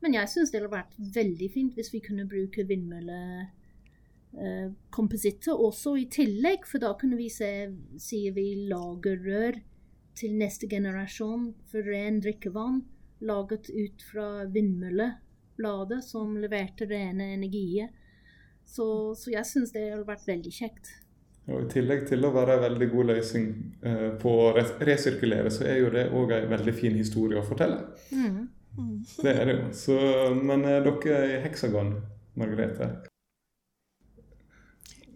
Men 0.06 0.14
jeg 0.20 0.30
syns 0.30 0.52
det 0.52 0.60
hadde 0.60 0.68
vært 0.70 0.92
veldig 1.16 1.46
fint 1.50 1.74
hvis 1.74 1.88
vi 1.90 1.98
kunne 2.04 2.28
bruke 2.30 2.62
vindmøllekompositter 2.68 5.50
eh, 5.50 5.62
også 5.66 5.96
i 5.98 6.06
tillegg, 6.14 6.62
for 6.70 6.78
da 6.84 6.92
kunne 7.00 7.16
vi 7.18 7.26
se, 7.26 7.74
sier 7.98 8.30
vi, 8.36 8.68
lagerrør 8.70 9.58
til 10.14 10.36
neste 10.38 10.70
generasjon 10.70 11.58
for 11.72 11.82
ren 11.90 12.22
drikkevann 12.22 12.86
laget 13.26 13.66
ut 13.74 13.98
fra 14.12 14.46
vindmøllebladet 14.54 15.98
som 16.06 16.38
leverte 16.38 16.86
rene 16.86 17.34
energier. 17.34 17.90
Så, 18.62 19.10
så 19.18 19.34
jeg 19.34 19.42
syns 19.50 19.74
det 19.74 19.90
hadde 19.90 20.06
vært 20.06 20.22
veldig 20.28 20.52
kjekt. 20.54 20.86
Og 21.50 21.64
I 21.64 21.66
tillegg 21.70 22.06
til 22.06 22.24
å 22.26 22.34
være 22.34 22.56
en 22.56 22.64
veldig 22.68 22.88
god 22.94 23.06
løsning 23.10 23.46
eh, 23.82 24.10
på 24.22 24.30
å 24.44 24.54
resirkulere, 24.54 25.50
så 25.50 25.64
er 25.66 25.76
jo 25.82 25.90
det 25.94 26.10
òg 26.14 26.30
en 26.38 26.50
veldig 26.54 26.74
fin 26.78 26.94
historie 26.94 27.38
å 27.42 27.46
fortelle. 27.46 27.80
Mm. 28.14 28.46
Mm. 28.76 29.04
Det 29.22 29.32
er 29.32 29.44
det 29.48 29.54
jo. 29.56 29.68
Så, 29.76 29.98
men 30.36 30.64
er 30.68 30.84
dere 30.84 31.20
i 31.30 31.36
Heksagon, 31.46 31.94
Margrethe? 32.36 32.90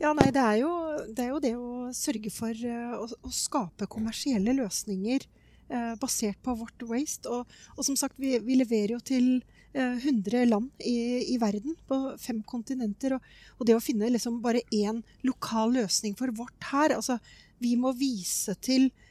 Ja, 0.00 0.14
nei, 0.16 0.30
det 0.32 0.40
er 0.40 0.62
jo 0.62 0.70
det, 1.12 1.24
er 1.26 1.30
jo 1.34 1.42
det 1.44 1.52
å 1.58 1.70
sørge 1.96 2.32
for 2.32 2.56
uh, 2.56 3.02
å, 3.02 3.04
å, 3.04 3.32
skape 3.34 3.88
kommersielle 3.90 4.54
løsninger 4.56 5.26
eh, 5.68 5.92
basert 6.00 6.40
på 6.44 6.54
vårt 6.56 6.84
waste. 6.88 7.28
Og, 7.28 7.58
og 7.76 7.84
som 7.84 7.98
sagt, 8.00 8.16
vi, 8.20 8.38
vi 8.44 8.56
leverer 8.56 8.94
jo 8.96 9.00
til 9.04 9.28
100 9.76 10.38
eh, 10.40 10.48
land 10.48 10.70
i, 10.80 10.96
i, 11.34 11.36
verden, 11.42 11.76
på 11.86 11.98
fem 12.18 12.40
kontinenter. 12.48 13.18
Og, 13.18 13.28
og 13.58 13.68
det 13.68 13.76
å 13.76 13.84
finne 13.84 14.08
liksom 14.10 14.40
bare 14.44 14.64
én 14.72 15.02
lokal 15.26 15.76
løsning 15.76 16.16
for 16.18 16.32
vårt 16.34 16.72
her 16.72 16.96
altså, 16.96 17.20
Vi 17.60 17.76
må 17.76 17.92
vise 17.92 18.56
til 18.64 18.88
uh, 18.88 19.09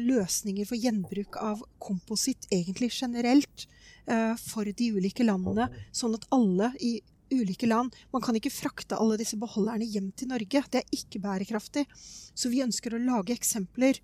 løsninger 0.00 0.64
for 0.68 0.80
gjenbruk 0.80 1.36
av 1.36 1.60
kompositt 1.82 2.46
egentlig 2.48 2.88
generelt 2.94 3.66
uh, 4.08 4.32
for 4.40 4.64
de 4.64 4.86
ulike 4.96 5.26
landene, 5.26 5.66
sånn 5.92 6.16
at 6.16 6.24
alle 6.32 6.70
i 6.80 6.94
ulike 7.32 7.64
land 7.68 7.94
Man 8.12 8.20
kan 8.24 8.36
ikke 8.36 8.52
frakte 8.52 8.96
alle 9.00 9.16
disse 9.20 9.38
beholderne 9.40 9.86
hjem 9.88 10.10
til 10.16 10.28
Norge. 10.28 10.64
Det 10.68 10.82
er 10.82 10.96
ikke 10.96 11.20
bærekraftig. 11.24 11.86
Så 12.36 12.50
vi 12.52 12.60
ønsker 12.60 12.92
å 12.92 13.00
lage 13.00 13.32
eksempler 13.32 14.00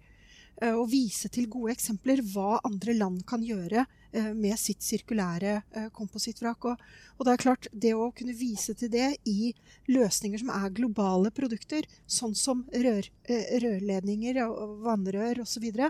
og 0.72 0.88
vise 0.90 1.28
til 1.28 1.44
gode 1.52 1.74
eksempler 1.76 2.22
hva 2.32 2.56
andre 2.64 2.96
land 2.96 3.20
kan 3.28 3.44
gjøre 3.44 3.84
Eh, 3.84 3.97
med 4.34 4.58
sitt 4.60 4.84
sirkulære 4.84 5.54
eh, 5.76 5.88
komposittvrak. 5.94 6.64
Og, 6.70 6.82
og, 7.16 7.24
det 7.26 7.32
er 7.32 7.42
klart, 7.42 7.68
det 7.72 7.94
å 7.94 8.10
kunne 8.16 8.36
vise 8.36 8.74
til 8.78 8.90
det 8.92 9.10
i 9.28 9.52
løsninger 9.90 10.40
som 10.42 10.52
er 10.54 10.74
globale 10.76 11.32
produkter, 11.34 11.86
sånn 12.06 12.36
som 12.38 12.64
rør, 12.72 13.08
eh, 13.28 13.54
rørledninger 13.64 14.42
og 14.46 14.78
vannrør 14.86 15.42
osv., 15.44 15.58
så, 15.58 15.62
videre, 15.62 15.88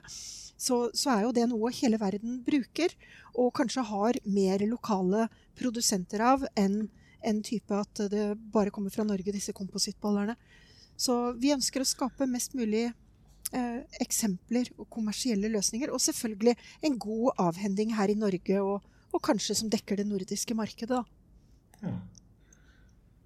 så 0.59 0.77
så 0.97 1.11
er 1.13 1.27
jo 1.27 1.35
det 1.37 1.49
noe 1.51 1.71
hele 1.77 1.99
verden 2.01 2.39
bruker, 2.47 2.95
og 3.37 3.53
kanskje 3.59 3.85
har 3.91 4.19
mer 4.25 4.65
lokale 4.67 5.29
produsenter 5.59 6.25
av 6.25 6.47
enn 6.57 6.87
en 7.27 7.43
type 7.43 7.75
at 7.75 8.01
det 8.11 8.31
bare 8.55 8.71
kommer 8.71 8.95
fra 8.95 9.05
Norge, 9.05 9.35
disse 9.35 9.53
komposittbollerne. 9.53 10.37
Så 10.99 11.15
vi 11.39 11.53
ønsker 11.55 11.83
å 11.83 11.89
skape 11.89 12.27
mest 12.31 12.57
mulig 12.59 12.89
eh, 12.89 12.97
eksempler 14.00 14.69
og 14.78 14.88
kommersielle 14.93 15.49
løsninger. 15.52 15.93
Og 15.93 16.00
selvfølgelig 16.05 16.57
en 16.85 16.99
god 16.99 17.43
avhending 17.49 17.95
her 17.97 18.12
i 18.12 18.19
Norge, 18.19 18.61
og, 18.61 18.83
og 19.12 19.23
kanskje 19.25 19.57
som 19.59 19.71
dekker 19.73 19.97
det 19.97 20.07
nordiske 20.09 20.57
markedet. 20.59 21.02
Ja. 21.83 21.95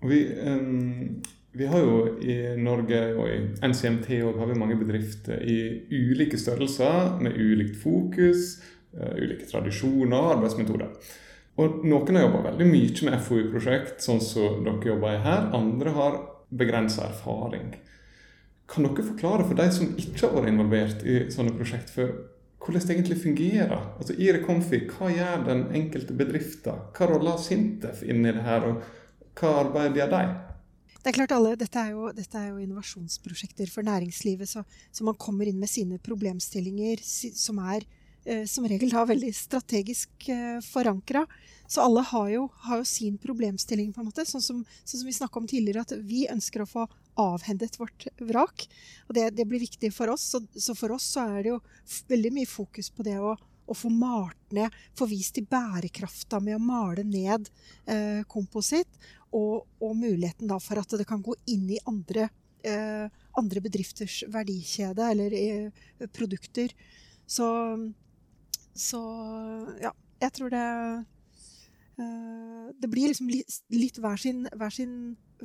Vi, 0.03 0.19
um, 0.43 1.23
vi, 1.53 1.67
har 1.67 1.79
jo 1.79 2.19
i 2.19 2.37
Norge 2.59 3.01
og 3.15 3.29
i 3.31 3.69
NCMT 3.69 4.09
og 4.27 4.57
mange 4.59 4.77
bedrifter 4.77 5.39
i 5.47 5.59
ulike 5.91 6.39
størrelser 6.39 7.21
med 7.23 7.39
ulikt 7.39 7.77
fokus, 7.83 8.59
uh, 8.99 9.15
ulike 9.15 9.47
tradisjoner 9.51 10.17
og 10.17 10.37
arbeidsmetoder. 10.37 10.91
Og 11.61 11.85
Noen 11.85 12.17
har 12.17 12.27
jobba 12.27 12.47
veldig 12.49 12.67
mye 12.67 13.07
med 13.07 13.23
FoU-prosjekt, 13.27 14.01
sånn 14.03 14.23
som 14.25 14.63
dere 14.65 14.89
jobber 14.89 15.19
i 15.19 15.23
her. 15.23 15.51
Andre 15.55 15.93
har 15.95 16.21
begrensa 16.53 17.11
erfaring. 17.11 17.75
Kan 18.71 18.87
dere 18.87 19.05
forklare 19.05 19.47
for 19.49 19.59
de 19.59 19.67
som 19.75 19.91
ikke 19.99 20.27
har 20.27 20.37
vært 20.37 20.53
involvert 20.53 21.03
i 21.05 21.19
sånne 21.33 21.55
prosjekt 21.57 21.91
før, 21.93 22.15
hvordan 22.63 22.87
det 22.87 22.95
egentlig 22.95 23.19
fungerer? 23.23 23.81
Altså 23.99 24.15
I 24.15 24.31
Reconfi, 24.37 24.85
hva 24.93 25.11
gjør 25.11 25.47
den 25.49 25.65
enkelte 25.75 26.15
bedriften? 26.15 26.85
Hva 26.95 27.09
rolle 27.11 27.35
Sintef 27.35 27.43
Sintef 27.43 28.05
inni 28.07 28.33
det 28.35 28.45
her, 28.47 28.69
og 28.69 29.39
hva 29.39 29.55
arbeid 29.65 29.99
gjør 29.99 30.13
de? 30.13 30.23
Det 31.03 31.11
er 31.11 31.17
klart 31.17 31.35
alle, 31.35 31.57
dette 31.59 31.81
er, 31.81 31.97
jo, 31.97 32.13
dette 32.15 32.39
er 32.39 32.53
jo 32.53 32.61
innovasjonsprosjekter 32.63 33.71
for 33.73 33.83
næringslivet, 33.87 34.47
så, 34.49 34.63
så, 34.95 35.03
man 35.03 35.19
kommer 35.19 35.51
inn 35.51 35.59
med 35.59 35.71
sine 35.71 35.99
problemstillinger 35.99 37.03
som 37.03 37.59
er 37.59 37.83
eh, 38.23 38.45
som 38.47 38.69
regel 38.71 38.93
da 38.95 39.03
veldig 39.09 39.33
strategisk 39.35 40.29
eh, 40.31 40.61
forankra. 40.63 41.25
Så 41.67 41.83
alle 41.83 42.05
har 42.07 42.29
jo, 42.31 42.45
har 42.69 42.79
jo, 42.79 42.87
sin 42.87 43.19
problemstilling, 43.19 43.91
på 43.91 44.03
en 44.03 44.13
måte. 44.13 44.23
Sånn 44.29 44.45
som, 44.45 44.63
sånn 44.85 45.03
som 45.03 45.11
vi 45.11 45.17
snakka 45.17 45.43
om 45.43 45.51
tidligere, 45.51 45.83
at 45.83 45.97
vi 46.07 46.29
ønsker 46.31 46.63
å 46.63 46.71
få 46.71 46.87
avhendet 47.21 47.79
vårt 47.81 48.07
vrak. 48.21 48.67
Og 49.09 49.17
det, 49.17 49.31
det 49.37 49.47
blir 49.49 49.63
viktig 49.63 49.93
for 49.95 50.13
oss. 50.13 50.25
Så, 50.35 50.43
så, 50.55 50.75
for 50.79 50.95
oss 50.97 51.09
så 51.15 51.27
er 51.29 51.43
det 51.43 51.53
jo 51.53 51.61
veldig 52.09 52.33
mye 52.39 52.49
fokus 52.49 52.91
på 52.93 53.05
det 53.07 53.19
å, 53.21 53.35
å 53.37 53.77
få 53.77 53.91
malt 53.93 54.55
ned, 54.55 54.73
få 54.99 55.09
vist 55.11 55.37
til 55.37 55.49
bærekrafta 55.51 56.41
med 56.43 56.59
å 56.59 56.63
male 56.63 57.05
ned 57.07 57.51
eh, 57.87 58.23
kompositt. 58.31 59.01
Og, 59.33 59.65
og, 59.81 59.95
muligheten 59.97 60.51
da 60.51 60.59
for 60.61 60.81
at 60.81 60.93
det 61.01 61.09
kan 61.09 61.23
gå 61.25 61.35
inn 61.49 61.65
i 61.73 61.81
andre, 61.89 62.29
eh, 62.69 63.07
andre 63.41 63.63
bedrifters 63.65 64.23
verdikjede 64.29 65.09
eller 65.15 65.37
eh, 65.39 66.09
produkter. 66.13 66.75
Så, 67.25 67.49
så 68.77 69.01
ja, 69.81 69.95
jeg 70.21 70.35
tror 70.37 70.53
det 70.53 70.67
eh, 71.97 72.67
Det 72.83 72.91
blir 72.91 73.09
liksom 73.09 73.31
litt, 73.33 73.63
litt 73.73 74.01
hver 74.03 74.21
sin, 74.21 74.45
hver 74.53 74.75
sin 74.75 74.95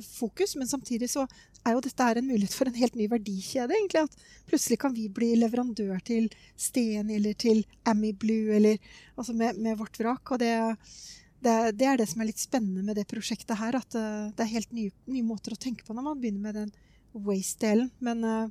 fokus, 0.04 0.54
men 0.56 0.68
samtidig 0.68 1.10
så 1.10 1.24
er 1.66 1.74
jo 1.74 1.82
dette 1.84 2.06
en 2.06 2.26
mulighet 2.26 2.54
for 2.54 2.68
en 2.68 2.78
helt 2.78 2.96
ny 2.98 3.08
verdikjede. 3.10 3.74
egentlig, 3.74 4.04
At 4.06 4.16
plutselig 4.46 4.78
kan 4.80 4.94
vi 4.94 5.08
bli 5.08 5.34
leverandør 5.36 6.00
til 6.04 6.28
Sten 6.56 7.10
eller 7.10 7.34
til 7.34 7.64
Ammy 7.84 8.12
Blue 8.12 8.54
eller, 8.56 8.78
altså 9.16 9.34
med, 9.34 9.58
med, 9.58 9.78
vårt 9.78 9.98
vrak. 9.98 10.30
og 10.30 10.38
det, 10.38 10.76
det, 11.40 11.78
det, 11.78 11.86
er 11.86 11.96
det 11.98 12.08
som 12.08 12.20
er 12.20 12.30
litt 12.30 12.42
spennende 12.42 12.82
med 12.82 12.96
det 12.96 13.08
prosjektet 13.08 13.58
her. 13.58 13.76
At 13.76 13.94
uh, 13.94 14.30
det 14.34 14.44
er 14.44 14.54
helt 14.54 14.72
nye, 14.72 14.92
nye, 15.06 15.26
måter 15.26 15.54
å 15.54 15.60
tenke 15.60 15.84
på 15.84 15.96
når 15.96 16.08
man 16.10 16.20
begynner 16.20 16.46
med 16.46 16.54
den 16.62 16.72
waste-delen. 17.12 17.90
Men, 17.98 18.24
uh, 18.24 18.48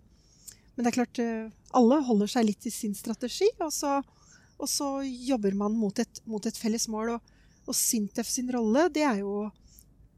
men, 0.75 0.83
det 0.83 0.91
er 0.91 0.99
klart, 0.99 1.23
uh, 1.23 1.71
alle 1.77 2.01
holder 2.07 2.31
seg 2.31 2.49
litt 2.49 2.61
til 2.63 2.73
sin 2.73 2.95
strategi, 2.95 3.49
og 3.59 3.73
så, 3.73 3.99
og 4.57 4.69
så 4.71 4.99
jobber 5.03 5.55
man 5.57 5.75
mot 5.77 5.99
et, 5.99 6.21
mot 6.25 6.45
et 6.45 6.57
felles 6.57 6.87
mål. 6.91 7.17
Og, 7.17 7.33
og 7.67 7.75
Sintef 7.75 8.29
sin 8.31 8.51
rolle, 8.53 8.87
det 8.93 9.03
er 9.03 9.23
jo 9.23 9.47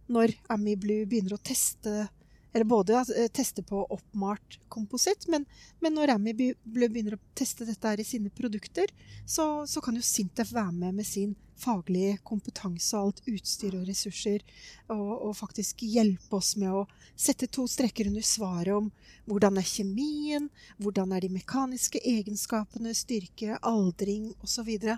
når 0.10 0.34
Amy 0.54 0.76
Blue 0.80 1.06
begynner 1.10 1.38
å 1.38 1.44
teste 1.44 2.10
eller 2.52 2.66
både 2.66 2.94
eh, 3.18 3.28
teste 3.28 3.64
på 3.64 3.84
oppmalt 3.94 4.60
kompositt, 4.70 5.28
men, 5.28 5.46
men 5.80 5.94
når 5.94 6.16
Amy 6.16 6.34
Blue 6.34 6.90
begynner 6.90 7.14
å 7.18 7.22
teste 7.38 7.66
dette 7.66 7.92
her 7.92 8.02
i 8.02 8.08
sine 8.08 8.32
produkter, 8.34 8.90
så, 9.26 9.68
så, 9.70 9.82
kan 9.86 9.98
jo 9.98 10.06
Sintef 10.06 10.54
være 10.56 10.74
med 10.74 10.98
med 10.98 11.08
sin 11.08 11.36
faglige 11.60 12.18
kompetanse 12.26 12.98
og 12.98 13.10
alt 13.10 13.22
utstyr 13.30 13.76
og 13.78 13.86
ressurser, 13.90 14.42
og, 14.88 15.12
og, 15.28 15.36
faktisk 15.38 15.84
hjelpe 15.86 16.40
oss 16.40 16.56
med 16.58 16.74
å 16.74 16.86
sette 17.14 17.50
to 17.52 17.68
strekker 17.70 18.10
under 18.10 18.26
svaret 18.26 18.74
om 18.74 18.90
hvordan 19.30 19.60
er 19.60 19.70
kjemien, 19.70 20.48
hvordan 20.80 21.14
er 21.14 21.28
de 21.28 21.34
mekaniske 21.36 22.02
egenskapene, 22.02 22.96
styrke, 22.98 23.60
aldring 23.62 24.32
osv. 24.40 24.56
Så, 24.60 24.66
videre. 24.68 24.98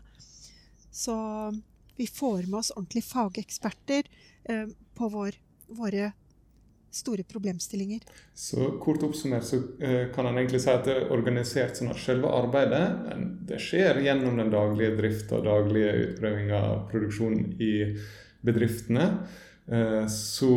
så 0.92 1.16
vi 2.02 2.08
får 2.08 2.48
med 2.48 2.62
oss 2.62 2.72
ordentlige 2.74 3.06
fageksperter 3.12 4.08
eh, 4.50 4.70
på 5.02 5.10
vår, 5.10 5.38
våre 5.82 6.12
store 6.92 7.24
problemstillinger. 7.24 8.00
Så 8.34 8.72
kort 8.84 9.04
oppsummert 9.04 9.44
så 9.48 9.62
eh, 9.80 10.08
kan 10.16 10.28
en 10.28 10.38
egentlig 10.38 10.62
si 10.62 10.72
at 10.72 10.86
det 10.86 10.98
er 10.98 11.14
organisert 11.16 11.80
sånn 11.80 11.94
at 11.94 12.02
selve 12.04 12.32
arbeidet 12.36 12.84
det 13.48 13.62
skjer 13.64 14.02
gjennom 14.06 14.38
den 14.42 14.52
daglige 14.52 14.98
drifta, 15.00 15.40
daglige 15.46 15.94
utprøvinga 16.06 16.60
av 16.74 16.84
produksjon 16.92 17.40
i 17.64 17.74
bedriftene. 18.46 19.08
Eh, 19.72 20.04
så 20.12 20.52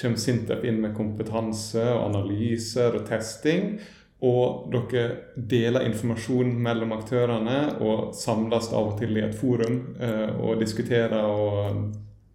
kommer 0.00 0.20
Sintef 0.20 0.64
inn 0.64 0.82
med 0.82 0.96
kompetanse 0.96 1.86
og 1.94 2.04
analyser 2.08 2.98
og 2.98 3.06
testing. 3.08 3.78
Og 4.26 4.68
dere 4.68 5.04
deler 5.48 5.86
informasjon 5.88 6.50
mellom 6.60 6.92
aktørene 6.92 7.78
og 7.80 8.10
samles 8.16 8.68
av 8.68 8.90
og 8.90 8.98
til 9.00 9.16
i 9.16 9.24
et 9.24 9.38
forum 9.38 9.78
eh, 9.96 10.28
og 10.34 10.60
diskuterer 10.60 11.24
og 11.24 11.86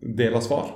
deler 0.02 0.42
svar. 0.42 0.72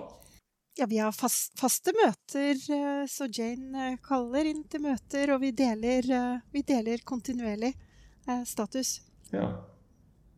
Ja, 0.78 0.86
vi 0.86 0.98
har 0.98 1.12
fast, 1.12 1.60
faste 1.60 1.92
møter, 1.96 2.56
eh, 2.56 3.06
så 3.10 3.28
Jane 3.28 3.92
eh, 3.92 4.00
kaller 4.06 4.48
inn 4.48 4.64
til 4.70 4.84
møter, 4.86 5.34
og 5.34 5.42
vi 5.44 5.52
deler, 5.52 6.06
eh, 6.06 6.42
vi 6.54 6.64
deler 6.68 7.06
kontinuerlig 7.06 7.74
status. 8.46 9.00
Ja, 9.34 9.48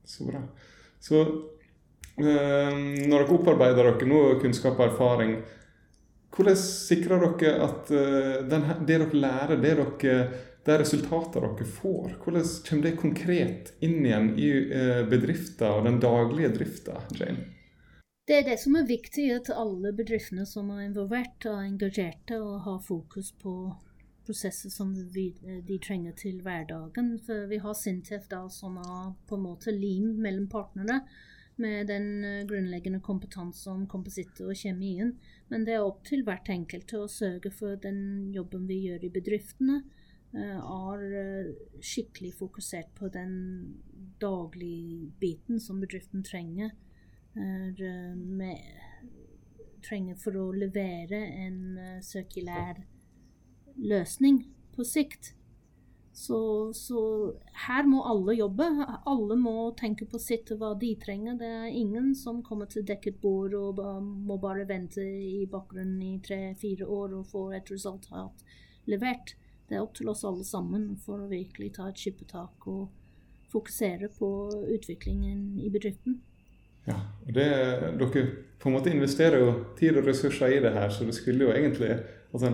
så 0.07 0.23
bra. 0.29 0.39
Så 1.03 1.25
når 2.21 3.09
dere 3.11 3.33
opparbeider 3.35 3.89
dere 3.89 4.07
nå 4.07 4.21
kunnskap 4.39 4.79
og 4.79 4.85
erfaring, 4.85 5.33
hvordan 6.31 6.55
sikrer 6.61 7.25
dere 7.25 7.65
at 7.65 7.91
den, 8.47 8.69
det 8.87 9.01
dere 9.01 9.09
lærer, 9.11 9.59
det 9.59 9.73
dere 9.75 10.15
de 10.63 10.77
resultatene 10.79 11.51
dere 11.57 11.67
får, 11.67 12.15
hvordan 12.23 12.47
kommer 12.69 12.87
det 12.87 12.99
konkret 13.01 13.73
inn 13.83 14.05
igjen 14.05 14.31
i 14.39 14.51
bedriften 15.11 15.67
og 15.73 15.89
den 15.89 15.99
daglige 15.99 16.53
drifta, 16.55 17.01
Jane? 17.19 17.49
Det 18.29 18.35
er 18.37 18.43
det 18.45 18.59
som 18.61 18.75
er 18.77 18.85
viktig, 18.85 19.23
at 19.33 19.49
alle 19.49 19.89
bedriftene 19.97 20.43
som 20.45 20.69
er 20.75 20.83
involvert, 20.85 21.41
er 21.49 21.63
engasjerte 21.65 22.37
og 22.37 22.59
har 22.67 22.83
fokus 22.85 23.31
på 23.41 23.53
prosesser 24.27 24.69
som 24.69 24.91
vi, 25.15 25.31
de 25.41 25.77
trenger 25.81 26.13
til 26.19 26.37
hverdagen. 26.45 27.15
For 27.25 27.47
vi 27.49 27.57
har 27.63 27.73
Sintef 27.77 28.27
da, 28.29 28.43
som 28.53 28.77
er 28.77 29.13
på 29.27 29.39
en 29.39 29.45
måte 29.47 29.73
lim 29.73 30.13
mellom 30.21 30.45
partnere 30.51 30.99
med 31.61 31.89
den 31.89 32.23
eh, 32.25 32.43
grunnleggende 32.49 33.01
kompetanse 33.03 33.69
om 33.73 33.87
kompositter 33.89 34.49
og 34.49 34.57
kjemien. 34.57 35.15
Men 35.49 35.65
det 35.65 35.75
er 35.75 35.85
opp 35.85 36.03
til 36.07 36.21
hvert 36.25 36.49
enkelte 36.53 37.01
å 37.01 37.09
sørge 37.11 37.51
for 37.53 37.81
den 37.81 38.31
jobben 38.35 38.69
vi 38.69 38.83
gjør 38.85 39.05
i 39.05 39.11
bedriftene, 39.17 39.81
eh, 40.37 40.61
er 40.61 41.03
eh, 41.23 41.51
skikkelig 41.81 42.35
fokusert 42.37 42.93
på 43.01 43.09
den 43.13 43.33
daglige 44.21 45.09
biten 45.21 45.59
som 45.59 45.81
bedriften 45.81 46.23
trenger 46.25 46.71
med, 47.35 48.59
trenger 49.85 50.17
for 50.19 50.37
å 50.37 50.47
levere 50.51 51.21
en 51.45 51.61
uh, 51.77 52.01
sirkulær 52.03 52.81
løsning 53.81 54.43
på 54.75 54.85
sikt. 54.87 55.33
Så, 56.13 56.73
så, 56.75 57.01
her 57.67 57.87
må 57.87 58.01
alle 58.03 58.35
jobbe. 58.35 58.67
Alle 59.07 59.37
må 59.39 59.71
tenke 59.79 60.05
på 60.05 60.19
sitt 60.19 60.51
og 60.51 60.59
hva 60.61 60.71
de 60.79 60.91
trenger. 60.99 61.37
Det 61.39 61.51
er 61.63 61.69
ingen 61.71 62.11
som 62.19 62.43
kommer 62.43 62.67
til 62.69 62.85
dekket 62.87 63.21
bord 63.23 63.55
og 63.55 63.79
må 64.03 64.37
bare 64.41 64.67
vente 64.67 65.01
i 65.01 65.45
bakgrunnen 65.49 66.01
i 66.03 66.17
tre-fire 66.23 66.85
år 66.85 67.15
og 67.21 67.29
få 67.31 67.45
et 67.55 67.71
resultat 67.71 68.43
levert. 68.91 69.37
Det 69.69 69.77
er 69.77 69.85
opp 69.85 69.95
til 69.95 70.11
oss 70.11 70.25
alle 70.27 70.43
sammen 70.43 70.97
for 70.99 71.23
å 71.23 71.31
virkelig 71.31 71.71
ta 71.77 71.87
et 71.87 72.01
skippertak 72.01 72.67
og 72.67 72.89
fokusere 73.51 74.11
på 74.17 74.27
utviklingen 74.75 75.61
i 75.63 75.71
bedriften. 75.71 76.19
Ja, 76.89 76.97
og 76.97 77.33
det, 77.35 77.47
Dere 77.99 78.25
på 78.61 78.69
en 78.69 78.77
måte 78.77 78.91
investerer 78.93 79.41
jo 79.41 79.53
tid 79.79 79.97
og 79.97 80.05
ressurser 80.05 80.53
i 80.53 80.61
det 80.61 80.73
her, 80.75 80.89
så 80.93 81.07
det 81.07 81.15
skulle 81.17 81.47
jo 81.47 81.55
egentlig 81.55 81.95
altså, 82.31 82.53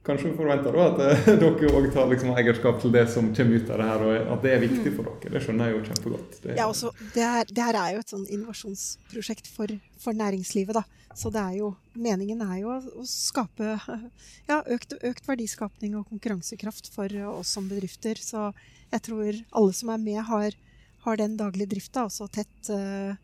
Kanskje 0.00 0.30
forventer 0.32 0.72
da 0.72 0.84
at 0.88 1.00
eh, 1.04 1.26
dere 1.42 1.70
òg 1.76 1.90
tar 1.92 2.06
liksom 2.08 2.30
eierskap 2.32 2.78
til 2.80 2.94
det 2.94 3.02
som 3.12 3.26
kommer 3.36 3.58
ut 3.60 3.68
av 3.68 3.82
det 3.82 3.88
her, 3.90 4.04
og 4.06 4.30
at 4.32 4.46
det 4.46 4.54
er 4.54 4.62
viktig 4.62 4.92
for 4.94 5.10
dere. 5.10 5.32
Det 5.34 5.42
skjønner 5.44 5.68
jeg 5.68 5.74
jo 5.74 5.82
kjempegodt. 5.90 6.38
Det, 6.40 6.54
ja, 6.56 6.68
også, 6.72 6.92
det, 7.12 7.26
her, 7.34 7.50
det 7.50 7.66
her 7.66 7.78
er 7.82 7.90
jo 7.92 8.00
et 8.00 8.14
sånn 8.14 8.24
innovasjonsprosjekt 8.24 9.50
for, 9.52 9.74
for, 10.00 10.16
næringslivet, 10.16 10.78
da. 10.80 11.12
Så 11.20 11.28
det 11.34 11.42
er 11.42 11.58
jo, 11.58 11.68
meningen 11.92 12.40
er 12.46 12.56
jo 12.62 12.72
å 12.72 13.04
skape 13.04 13.76
ja, 14.50 14.62
økt, 14.72 14.96
økt 15.04 15.28
verdiskapning 15.28 16.00
og 16.00 16.08
konkurransekraft 16.08 16.88
for 16.96 17.20
oss 17.34 17.52
som 17.58 17.68
bedrifter. 17.68 18.24
Så 18.24 18.54
jeg 18.94 19.04
tror 19.04 19.34
alle 19.36 19.76
som 19.76 19.92
er 19.92 20.00
med, 20.00 20.22
har, 20.32 20.56
har 21.04 21.20
den 21.20 21.36
daglige 21.36 21.74
drifta 21.76 22.08
også 22.08 22.32
tett 22.40 22.72
uh, 22.72 23.20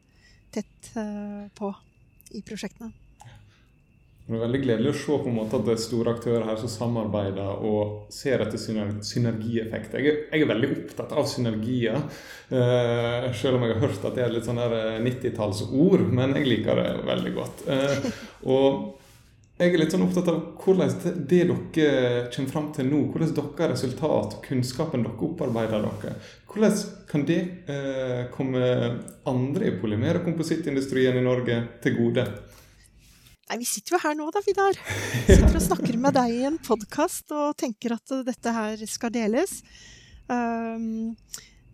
tett 0.56 0.94
eh, 0.98 1.42
på 1.56 1.72
i 2.36 2.42
prosjektene. 2.44 2.92
Det 4.26 4.34
er 4.34 4.40
veldig 4.42 4.58
gledelig 4.58 4.90
å 4.90 4.98
se 4.98 5.16
på 5.22 5.30
en 5.30 5.36
måte 5.36 5.54
at 5.54 5.68
det 5.68 5.76
er 5.76 5.82
store 5.84 6.12
aktører 6.16 6.48
her 6.48 6.56
som 6.58 6.70
samarbeider 6.72 7.60
og 7.62 8.08
ser 8.10 8.42
etter 8.42 8.58
synergieffekter. 8.58 10.02
Jeg, 10.02 10.25
jeg, 10.32 10.40
er 10.42 10.50
veldig 10.50 10.70
opptatt 10.80 11.14
av 11.14 11.28
synergier, 11.30 12.00
uh, 12.50 13.28
selv 13.38 13.60
om 13.60 13.62
jeg 13.62 13.76
har 13.76 13.84
hørt 13.84 14.08
at 14.10 14.18
det 14.18 14.25
er 14.25 14.34
litt 14.34 14.48
sånn 14.48 14.58
90-tallsord. 14.58 16.08
Eh, 16.08 16.10
men 16.18 16.34
jeg 16.40 16.50
liker 16.50 16.82
det 16.82 16.88
veldig 17.06 17.34
godt. 17.38 17.62
Uh, 17.70 18.10
og 18.56 19.05
jeg 19.56 19.73
er 19.73 19.80
litt 19.80 19.95
sånn 19.95 20.04
opptatt 20.04 20.26
av 20.28 20.40
hvordan 20.60 20.90
det 21.00 21.12
dere 21.30 22.26
kommer 22.34 22.50
fram 22.52 22.66
til 22.76 22.90
nå, 22.90 22.99
hvordan 23.08 23.30
deres 23.56 23.84
resultat, 23.86 24.34
kunnskapen 24.45 25.06
dere 25.06 25.28
opparbeider 25.28 25.86
dere, 25.86 26.16
hvordan 26.50 26.75
kan 27.08 27.25
det 27.28 27.38
eh, 27.73 28.26
komme 28.34 28.66
andre 29.28 29.71
i 29.71 29.78
polymer- 29.80 30.21
og 30.21 30.28
komposittindustrien 30.28 31.16
i 31.16 31.25
Norge 31.25 31.56
til 31.84 31.97
gode? 31.97 32.26
Nei, 33.47 33.58
Vi 33.62 33.69
sitter 33.71 33.97
jo 33.97 34.00
her 34.02 34.16
nå, 34.19 34.26
da, 34.34 34.42
Vidar. 34.45 34.76
Sitter 35.25 35.54
og 35.54 35.64
snakker 35.64 35.97
med 36.02 36.16
deg 36.19 36.34
i 36.34 36.47
en 36.49 36.58
podkast 36.60 37.32
og 37.32 37.54
tenker 37.56 37.95
at 37.97 38.16
dette 38.26 38.54
her 38.58 38.82
skal 38.90 39.14
deles. 39.14 39.60
Um, 40.26 41.14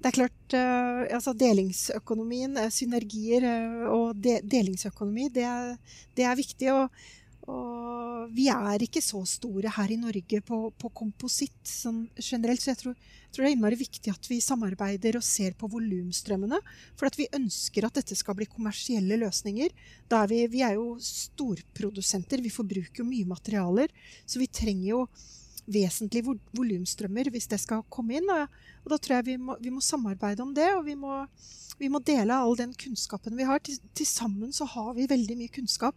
det 0.03 0.11
er 0.11 0.17
klart, 0.19 0.55
uh, 0.55 1.03
altså 1.17 1.33
Delingsøkonomien, 1.39 2.59
uh, 2.61 2.69
synergier 2.75 3.47
uh, 3.49 3.89
og 3.95 4.21
de 4.21 4.37
delingsøkonomi, 4.45 5.31
det 5.33 5.47
er, 5.49 5.73
det 6.19 6.29
er 6.29 6.39
viktig. 6.39 6.71
Og, 6.77 7.09
og, 7.49 8.29
vi 8.33 8.47
er 8.53 8.85
ikke 8.85 9.03
så 9.03 9.19
store 9.27 9.73
her 9.75 9.91
i 9.91 9.99
Norge 9.99 10.39
på, 10.47 10.59
på 10.79 10.91
kompositt 10.95 11.67
sånn 11.67 12.05
generelt, 12.23 12.63
så 12.63 12.71
jeg 12.71 12.79
tror 12.79 13.01
tror 13.33 13.47
det 13.47 13.51
er 13.51 13.57
innmari 13.57 13.79
viktig 13.81 14.13
at 14.13 14.29
vi 14.29 14.39
samarbeider 14.45 15.17
og 15.19 15.25
ser 15.25 15.55
på 15.59 15.69
volumstrømmene. 15.73 16.59
For 16.99 17.09
at 17.09 17.17
vi 17.19 17.31
ønsker 17.35 17.87
at 17.87 17.97
dette 17.99 18.17
skal 18.19 18.37
bli 18.39 18.49
kommersielle 18.51 19.19
løsninger. 19.21 19.73
Er 20.13 20.31
vi, 20.31 20.43
vi, 20.53 20.63
er 20.65 20.77
jo 20.77 20.97
storprodusenter, 21.03 22.43
vi 22.45 22.53
forbruker 22.53 23.03
jo 23.03 23.09
mye 23.09 23.29
materialer. 23.33 23.93
Så 24.27 24.43
vi 24.43 24.51
trenger 24.53 24.91
jo 24.91 25.07
vesentlige 25.73 26.27
vol 26.27 26.41
volumstrømmer 26.59 27.29
hvis 27.31 27.47
det 27.53 27.61
skal 27.63 27.85
komme 27.93 28.19
inn. 28.19 28.29
Og, 28.35 28.63
og 28.85 28.95
da 28.95 29.01
tror 29.01 29.19
jeg 29.19 29.31
vi 29.33 29.39
må, 29.41 29.57
vi 29.63 29.73
må, 29.73 29.83
samarbeide 29.85 30.45
om 30.45 30.53
det, 30.57 30.69
og 30.77 30.85
vi 30.89 30.97
må, 30.99 31.23
vi 31.81 31.91
må 31.93 32.03
dele 32.05 32.37
all 32.37 32.59
den 32.59 32.75
kunnskapen 32.77 33.39
vi 33.39 33.49
har. 33.49 33.63
Til 33.65 34.09
sammen 34.09 34.53
så 34.53 34.69
har 34.77 34.93
vi 34.99 35.09
veldig 35.11 35.41
mye 35.41 35.55
kunnskap. 35.55 35.97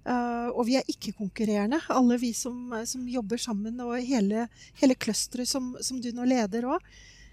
Uh, 0.00 0.48
og 0.56 0.64
vi 0.64 0.78
er 0.78 0.86
ikke-konkurrerende, 0.88 1.76
alle 1.92 2.16
vi 2.22 2.30
som, 2.36 2.72
som, 2.88 3.04
jobber 3.08 3.40
sammen, 3.40 3.76
og 3.84 3.98
hele, 4.00 4.46
hele 4.80 4.96
clusteret 4.96 5.48
som, 5.48 5.74
som, 5.84 5.98
du 6.00 6.08
nå 6.16 6.24
leder 6.28 6.64
òg. 6.72 6.86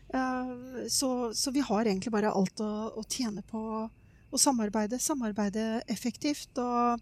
Uh, 0.07 0.19
eh, 0.19 0.81
så, 0.91 1.31
så, 1.35 1.51
vi 1.55 1.63
har 1.63 1.87
egentlig 1.87 2.11
bare 2.11 2.31
alt 2.31 2.59
å, 2.63 2.71
å 2.99 3.03
tjene 3.07 3.43
på 3.47 3.61
å 3.87 4.39
samarbeide. 4.39 4.99
Samarbeide 4.99 5.81
effektivt 5.87 6.59
og 6.59 6.99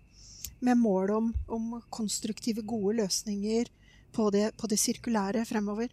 med 0.66 0.78
mål 0.78 1.16
om, 1.18 1.34
om 1.50 1.76
konstruktive, 1.94 2.62
gode 2.66 3.00
løsninger 3.02 3.70
på 4.16 4.30
det, 4.34 4.52
på 4.58 4.70
det 4.70 4.80
sirkulære 4.82 5.46
fremover. 5.50 5.90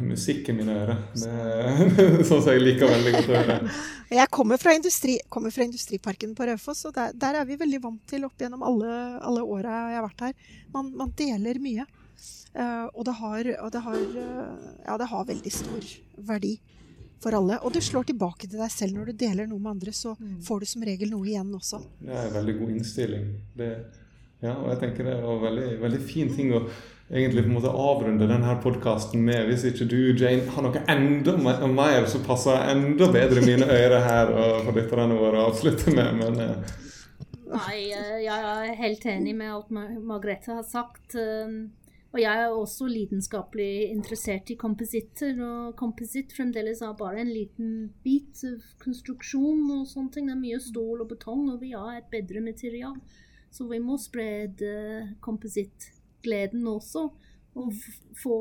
Musikken 0.00 0.56
i 0.56 0.62
mine 0.62 0.74
ører. 0.84 1.00
Det 1.18 1.30
er 1.30 2.22
sånn 2.28 2.42
som 2.44 2.52
jeg 2.52 2.62
liker 2.62 2.90
veldig 2.90 3.12
godt 3.16 3.30
å 3.30 3.40
høre. 3.40 3.56
Jeg 4.12 4.28
kommer 4.28 4.60
fra, 4.60 4.74
industri, 4.76 5.14
kommer 5.32 5.52
fra 5.54 5.64
Industriparken 5.64 6.34
på 6.36 6.44
Raufoss, 6.44 6.82
og 6.84 6.92
der, 6.92 7.14
der, 7.16 7.38
er 7.40 7.46
vi 7.48 7.56
veldig 7.56 7.78
vant 7.80 8.02
til 8.10 8.26
opp 8.26 8.42
gjennom 8.44 8.60
alle, 8.68 8.90
alle 9.24 9.40
åra 9.40 9.78
jeg 9.88 9.96
har 9.96 10.04
vært 10.04 10.24
her. 10.26 10.50
Man, 10.74 10.90
man 11.00 11.14
deler 11.16 11.56
mye. 11.64 11.86
Uh, 12.52 12.90
og, 12.92 13.06
det 13.08 13.14
har, 13.16 13.48
og 13.64 13.70
det, 13.72 13.80
har, 13.86 13.96
uh, 13.96 14.66
ja, 14.84 14.98
det 15.00 15.08
har 15.08 15.24
veldig 15.30 15.52
stor 15.56 15.88
verdi 16.28 16.52
for 17.24 17.38
alle. 17.38 17.56
Og 17.64 17.72
du 17.72 17.80
slår 17.80 18.10
tilbake 18.10 18.50
til 18.50 18.60
deg 18.60 18.74
selv 18.74 18.98
når 18.98 19.10
du 19.10 19.22
deler 19.24 19.48
noe 19.48 19.62
med 19.62 19.78
andre, 19.78 19.96
så 19.96 20.12
mm. 20.18 20.42
får 20.44 20.60
du 20.60 20.70
som 20.74 20.84
regel 20.90 21.12
noe 21.14 21.28
igjen 21.32 21.56
også. 21.56 21.80
Det 22.02 22.12
er 22.12 22.28
en 22.28 22.36
veldig 22.36 22.58
god 22.60 22.76
innstilling. 22.76 23.26
Det, 23.56 23.70
ja, 24.42 24.56
og 24.56 24.72
jeg 24.72 24.80
tenker 24.82 25.06
det 25.06 25.20
var 25.22 25.44
veldig, 25.46 25.68
veldig 25.82 26.02
fin 26.02 26.32
ting 26.34 26.52
å 26.56 26.64
egentlig 27.12 27.44
på 27.44 27.50
en 27.50 27.56
måte 27.58 27.72
avrunde 27.76 28.28
denne 28.30 28.54
podkasten 28.62 29.20
med 29.26 29.44
hvis 29.48 29.66
ikke 29.68 29.86
du, 29.90 29.98
Jane, 30.16 30.46
har 30.54 30.64
noe 30.64 30.84
enda 30.90 31.34
mer 31.40 32.06
som 32.10 32.24
passer 32.24 32.56
enda 32.72 33.10
bedre 33.12 33.42
i 33.42 33.50
mine 33.52 33.68
ører 33.68 34.06
her 34.06 34.32
og 34.32 34.62
for 34.64 34.78
lytterne 34.78 35.18
våre 35.18 35.42
å 35.42 35.50
avslutte 35.50 35.92
med, 35.94 36.22
men 36.22 36.40
eh. 36.46 36.72
Nei, 37.52 37.78
eh, 37.92 38.18
jeg 38.24 38.48
er 38.54 38.74
helt 38.78 39.06
enig 39.12 39.36
med 39.36 39.52
alt 39.52 39.72
Margrethe 39.72 40.56
har 40.56 40.64
sagt. 40.64 41.18
Eh, 41.20 41.58
og 42.12 42.20
jeg 42.20 42.44
er 42.44 42.52
også 42.52 42.88
lidenskapelig 42.88 43.90
interessert 43.90 44.50
i 44.52 44.56
kompositter. 44.60 45.36
Og 45.36 45.74
kompositt 45.76 46.32
fremdeles 46.36 46.80
er 46.84 46.96
bare 46.96 47.20
en 47.20 47.32
liten 47.32 47.74
bit 48.04 48.40
av 48.48 48.64
konstruksjon 48.84 49.68
og 49.78 49.84
sånne 49.88 50.16
ting. 50.16 50.28
Det 50.28 50.36
er 50.36 50.40
mye 50.46 50.60
stål 50.64 51.04
og 51.04 51.12
betong, 51.12 51.44
og 51.54 51.60
vi 51.60 51.74
har 51.76 51.98
et 51.98 52.08
bedre 52.12 52.44
material. 52.44 52.96
Så 53.52 53.68
vi 53.68 53.78
må 53.84 53.98
sprede 54.00 55.16
kompositt 55.20 55.90
gleden 56.24 56.66
også. 56.66 57.08
Og 57.60 57.72
få 58.16 58.38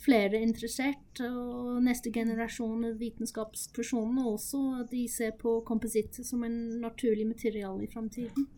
flere 0.00 0.40
interessert. 0.40 1.20
Og 1.26 1.82
neste 1.84 2.12
generasjon 2.12 2.86
vitenskapspersoner 3.00 4.30
også. 4.30 4.86
De 4.90 5.04
ser 5.12 5.36
på 5.40 5.58
kompositt 5.68 6.22
som 6.26 6.44
en 6.46 6.80
naturlig 6.80 7.28
materiale 7.28 7.84
i 7.84 7.92
framtiden. 7.92 8.48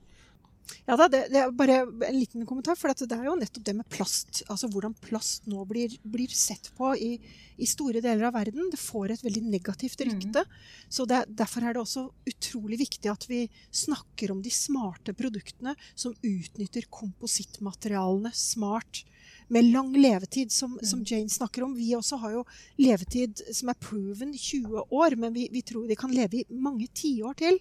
Ja 0.87 0.97
da, 0.99 1.07
det, 1.11 1.27
det, 1.31 1.39
er 1.39 1.53
bare 1.55 1.79
en 1.85 2.17
liten 2.17 2.47
kommentar. 2.49 2.77
For 2.79 2.91
det 2.93 3.15
er 3.15 3.29
jo 3.29 3.37
nettopp 3.39 3.67
det 3.67 3.75
med 3.79 3.89
plast. 3.93 4.43
Altså 4.51 4.71
hvordan 4.73 4.95
plast 5.05 5.47
nå 5.51 5.65
blir, 5.69 5.95
blir 6.03 6.33
sett 6.35 6.71
på 6.77 6.93
i, 6.97 7.13
i, 7.57 7.69
store 7.69 8.03
deler 8.05 8.29
av 8.29 8.37
verden. 8.37 8.71
Det 8.73 8.81
får 8.81 9.15
et 9.15 9.25
veldig 9.27 9.45
negativt 9.47 10.03
mm. 10.03 10.09
rykte. 10.11 10.45
Mm. 10.47 10.89
Så 10.99 11.07
det, 11.09 11.23
Derfor 11.43 11.67
er 11.67 11.77
det 11.77 11.85
også 11.85 12.07
utrolig 12.29 12.81
viktig 12.83 13.13
at 13.13 13.29
vi 13.31 13.45
snakker 13.71 14.35
om 14.35 14.43
de 14.43 14.53
smarte 14.55 15.15
produktene 15.19 15.77
som 15.95 16.17
utnytter 16.19 16.91
komposittmaterialene 16.91 18.35
smart. 18.37 19.05
Med 19.53 19.69
lang 19.69 19.93
levetid, 19.97 20.53
som, 20.53 20.79
som, 20.83 21.03
Jane 21.05 21.29
snakker 21.29 21.63
om. 21.63 21.75
Vi 21.77 21.91
også 21.97 22.17
har 22.23 22.33
jo 22.39 22.43
levetid 22.81 23.43
som 23.53 23.69
er 23.69 23.77
proven 23.81 24.33
20 24.33 24.85
år, 24.89 25.17
men 25.21 25.35
vi, 25.35 25.45
vi 25.53 25.61
tror 25.67 25.85
vi 25.91 25.99
kan 25.99 26.15
leve 26.15 26.41
i 26.41 26.45
mange 26.57 26.89
tiår 26.97 27.37
til. 27.37 27.59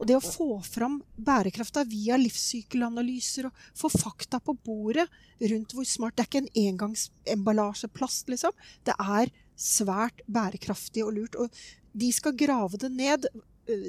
Og 0.00 0.06
det 0.10 0.16
å 0.18 0.24
få 0.24 0.48
fram 0.66 0.98
bærekrafta 1.14 1.84
via 1.86 2.18
livssykkelanalyser 2.18 3.46
og 3.48 3.62
få 3.78 3.92
fakta 3.94 4.42
på 4.42 4.56
bordet 4.66 5.06
rundt 5.52 5.76
hvor 5.76 5.86
smart 5.86 6.18
Det 6.18 6.24
er 6.24 6.30
ikke 6.32 6.42
en 6.42 6.64
engangsemballasjeplast, 6.64 8.34
liksom. 8.34 8.58
Det 8.82 8.98
er 8.98 9.30
svært 9.54 10.26
bærekraftig 10.26 11.06
og 11.06 11.14
lurt. 11.20 11.38
Og 11.38 11.54
de 11.94 12.10
skal 12.14 12.34
grave 12.38 12.82
det 12.82 12.90
ned 12.98 13.30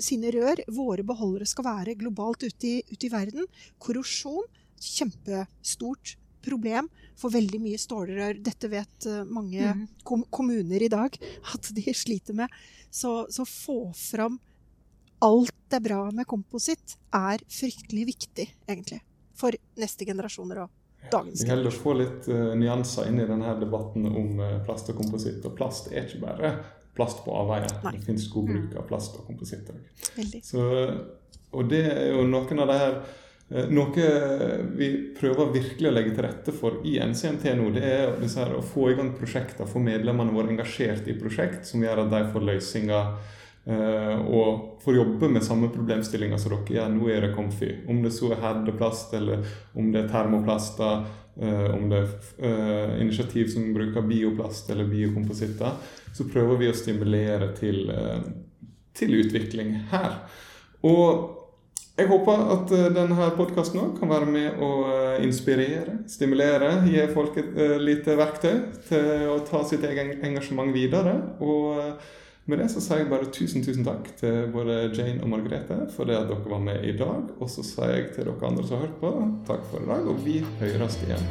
sine 0.06 0.30
rør. 0.38 0.62
Våre 0.70 1.06
beholdere 1.08 1.50
skal 1.50 1.66
være 1.66 1.98
globalt 1.98 2.46
ute 2.46 2.76
i, 2.76 2.80
ute 2.94 3.10
i 3.10 3.14
verden. 3.14 3.50
Korrosjon, 3.82 4.46
kjempestort 4.80 6.20
problem 6.50 6.90
for 7.20 7.34
veldig 7.34 7.62
mye 7.64 7.80
stålrør. 7.80 8.42
Dette 8.44 8.72
vet 8.72 9.08
mange 9.30 9.74
mm. 9.76 9.86
kom 10.04 10.26
kommuner 10.34 10.84
i 10.86 10.92
dag 10.92 11.16
at 11.54 11.72
de 11.78 11.94
sliter 11.96 12.38
med. 12.38 12.60
Så, 12.90 13.24
så 13.30 13.46
få 13.48 13.84
fram 13.96 14.40
alt 15.20 15.56
det 15.70 15.80
bra 15.86 16.08
med 16.16 16.28
kompositt 16.28 16.98
er 17.14 17.42
fryktelig 17.52 18.06
viktig, 18.14 18.48
egentlig. 18.68 19.02
For 19.38 19.56
neste 19.80 20.08
generasjoner 20.08 20.64
og 20.64 21.12
dagens. 21.12 21.44
Vi 21.44 21.50
gjelder 21.52 21.72
å 21.72 21.80
få 21.84 21.96
litt 22.00 22.28
uh, 22.32 22.52
nyanser 22.58 23.12
inn 23.12 23.22
i 23.22 23.28
denne 23.28 23.54
debatten 23.60 24.08
om 24.10 24.42
uh, 24.42 24.58
plast 24.66 24.90
og 24.92 25.00
kompositt. 25.00 25.46
Og 25.48 25.56
plast 25.58 25.92
er 25.94 26.08
ikke 26.08 26.24
bare 26.24 26.54
plast 26.98 27.24
på 27.24 27.36
avveier. 27.36 27.72
Det 27.86 28.04
finnes 28.08 28.28
god 28.34 28.52
bruk 28.52 28.78
av 28.82 28.88
plast 28.90 29.20
og 29.20 29.30
kompositt 29.30 29.70
òg. 29.72 29.80
Og 31.50 31.70
det 31.70 31.82
er 31.90 32.12
jo 32.14 32.26
noen 32.30 32.62
av 32.62 32.70
de 32.70 32.76
her 32.78 32.96
eh, 32.98 33.16
noe 33.50 34.10
vi 34.78 34.88
prøver 35.18 35.54
virkelig 35.56 35.90
å 35.90 35.94
legge 35.96 36.14
til 36.14 36.26
rette 36.26 36.54
for 36.54 36.84
i 36.86 37.00
NCNT 37.02 37.48
nå, 37.58 37.72
det 37.74 37.82
er 37.82 38.12
her, 38.22 38.52
å 38.54 38.62
få 38.62 38.92
i 38.92 38.98
gang 39.00 39.10
prosjekter, 39.18 39.66
få 39.66 39.82
medlemmene 39.82 40.36
våre 40.36 40.54
engasjert 40.54 41.10
i 41.10 41.18
prosjekt 41.18 41.66
som 41.66 41.82
gjør 41.82 42.04
at 42.04 42.12
de 42.14 42.20
får 42.30 42.46
løsninger 42.46 43.08
uh, 43.72 44.18
og 44.30 44.84
får 44.84 45.00
jobbe 45.00 45.32
med 45.34 45.48
samme 45.48 45.72
problemstillinger 45.74 46.38
som 46.38 46.54
dere 46.54 46.76
gjør 46.78 46.94
nå 46.94 47.10
er 47.10 47.26
det 47.26 47.32
Comfy. 47.34 47.72
Om 47.90 48.04
det 48.06 48.14
så 48.14 48.30
er 48.36 48.44
herdeplast, 48.44 49.18
eller 49.18 49.42
om 49.74 49.90
det 49.96 50.04
er 50.04 50.14
termoplaster, 50.14 51.10
uh, 51.42 51.68
om 51.74 51.90
det 51.90 52.04
er 52.06 53.00
initiativ 53.02 53.50
som 53.50 53.74
bruker 53.74 54.06
bioplast 54.06 54.70
eller 54.70 54.94
biokompositter 54.94 55.74
så 56.20 56.28
prøver 56.30 56.60
vi 56.60 56.70
å 56.70 56.78
stimulere 56.78 57.52
til, 57.58 57.90
eh, 57.90 58.22
til 58.94 59.20
utvikling 59.22 59.76
her. 59.92 60.18
Og 60.84 61.39
jeg 62.00 62.08
håper 62.10 62.46
at 62.56 62.72
eh, 62.76 62.88
denne 62.96 63.28
podkasten 63.36 63.92
kan 63.98 64.12
være 64.12 64.30
med 64.30 64.62
å 64.64 64.70
eh, 64.92 65.26
inspirere, 65.28 66.00
stimulere, 66.10 66.72
gi 66.88 67.04
folk 67.14 67.38
et 67.42 67.52
lite 67.84 68.16
verktøy 68.20 68.56
til 68.88 69.28
å 69.34 69.40
ta 69.48 69.64
sitt 69.68 69.84
eget 69.88 70.24
engasjement 70.26 70.72
videre. 70.76 71.14
Og 71.44 72.00
med 72.50 72.58
det 72.64 72.70
så 72.74 72.82
sier 72.82 73.04
jeg 73.04 73.12
bare 73.12 73.30
tusen 73.34 73.62
tusen 73.66 73.86
takk 73.86 74.08
til 74.18 74.48
både 74.54 74.90
Jane 74.96 75.22
og 75.22 75.30
Margrethe 75.36 75.78
for 75.94 76.10
det 76.10 76.18
at 76.18 76.30
dere 76.32 76.50
var 76.50 76.64
med 76.64 76.86
i 76.88 76.96
dag. 76.98 77.24
Og 77.38 77.48
så 77.52 77.62
sier 77.68 77.94
jeg 77.94 78.06
til 78.16 78.26
dere 78.26 78.48
andre 78.50 78.66
som 78.66 78.80
har 78.80 78.88
hørt 78.88 79.00
på, 79.04 79.10
takk 79.50 79.64
for 79.70 79.80
i 79.84 79.90
dag, 79.92 80.04
og 80.10 80.16
vi 80.26 80.38
høres 80.64 80.98
igjen. 81.06 81.26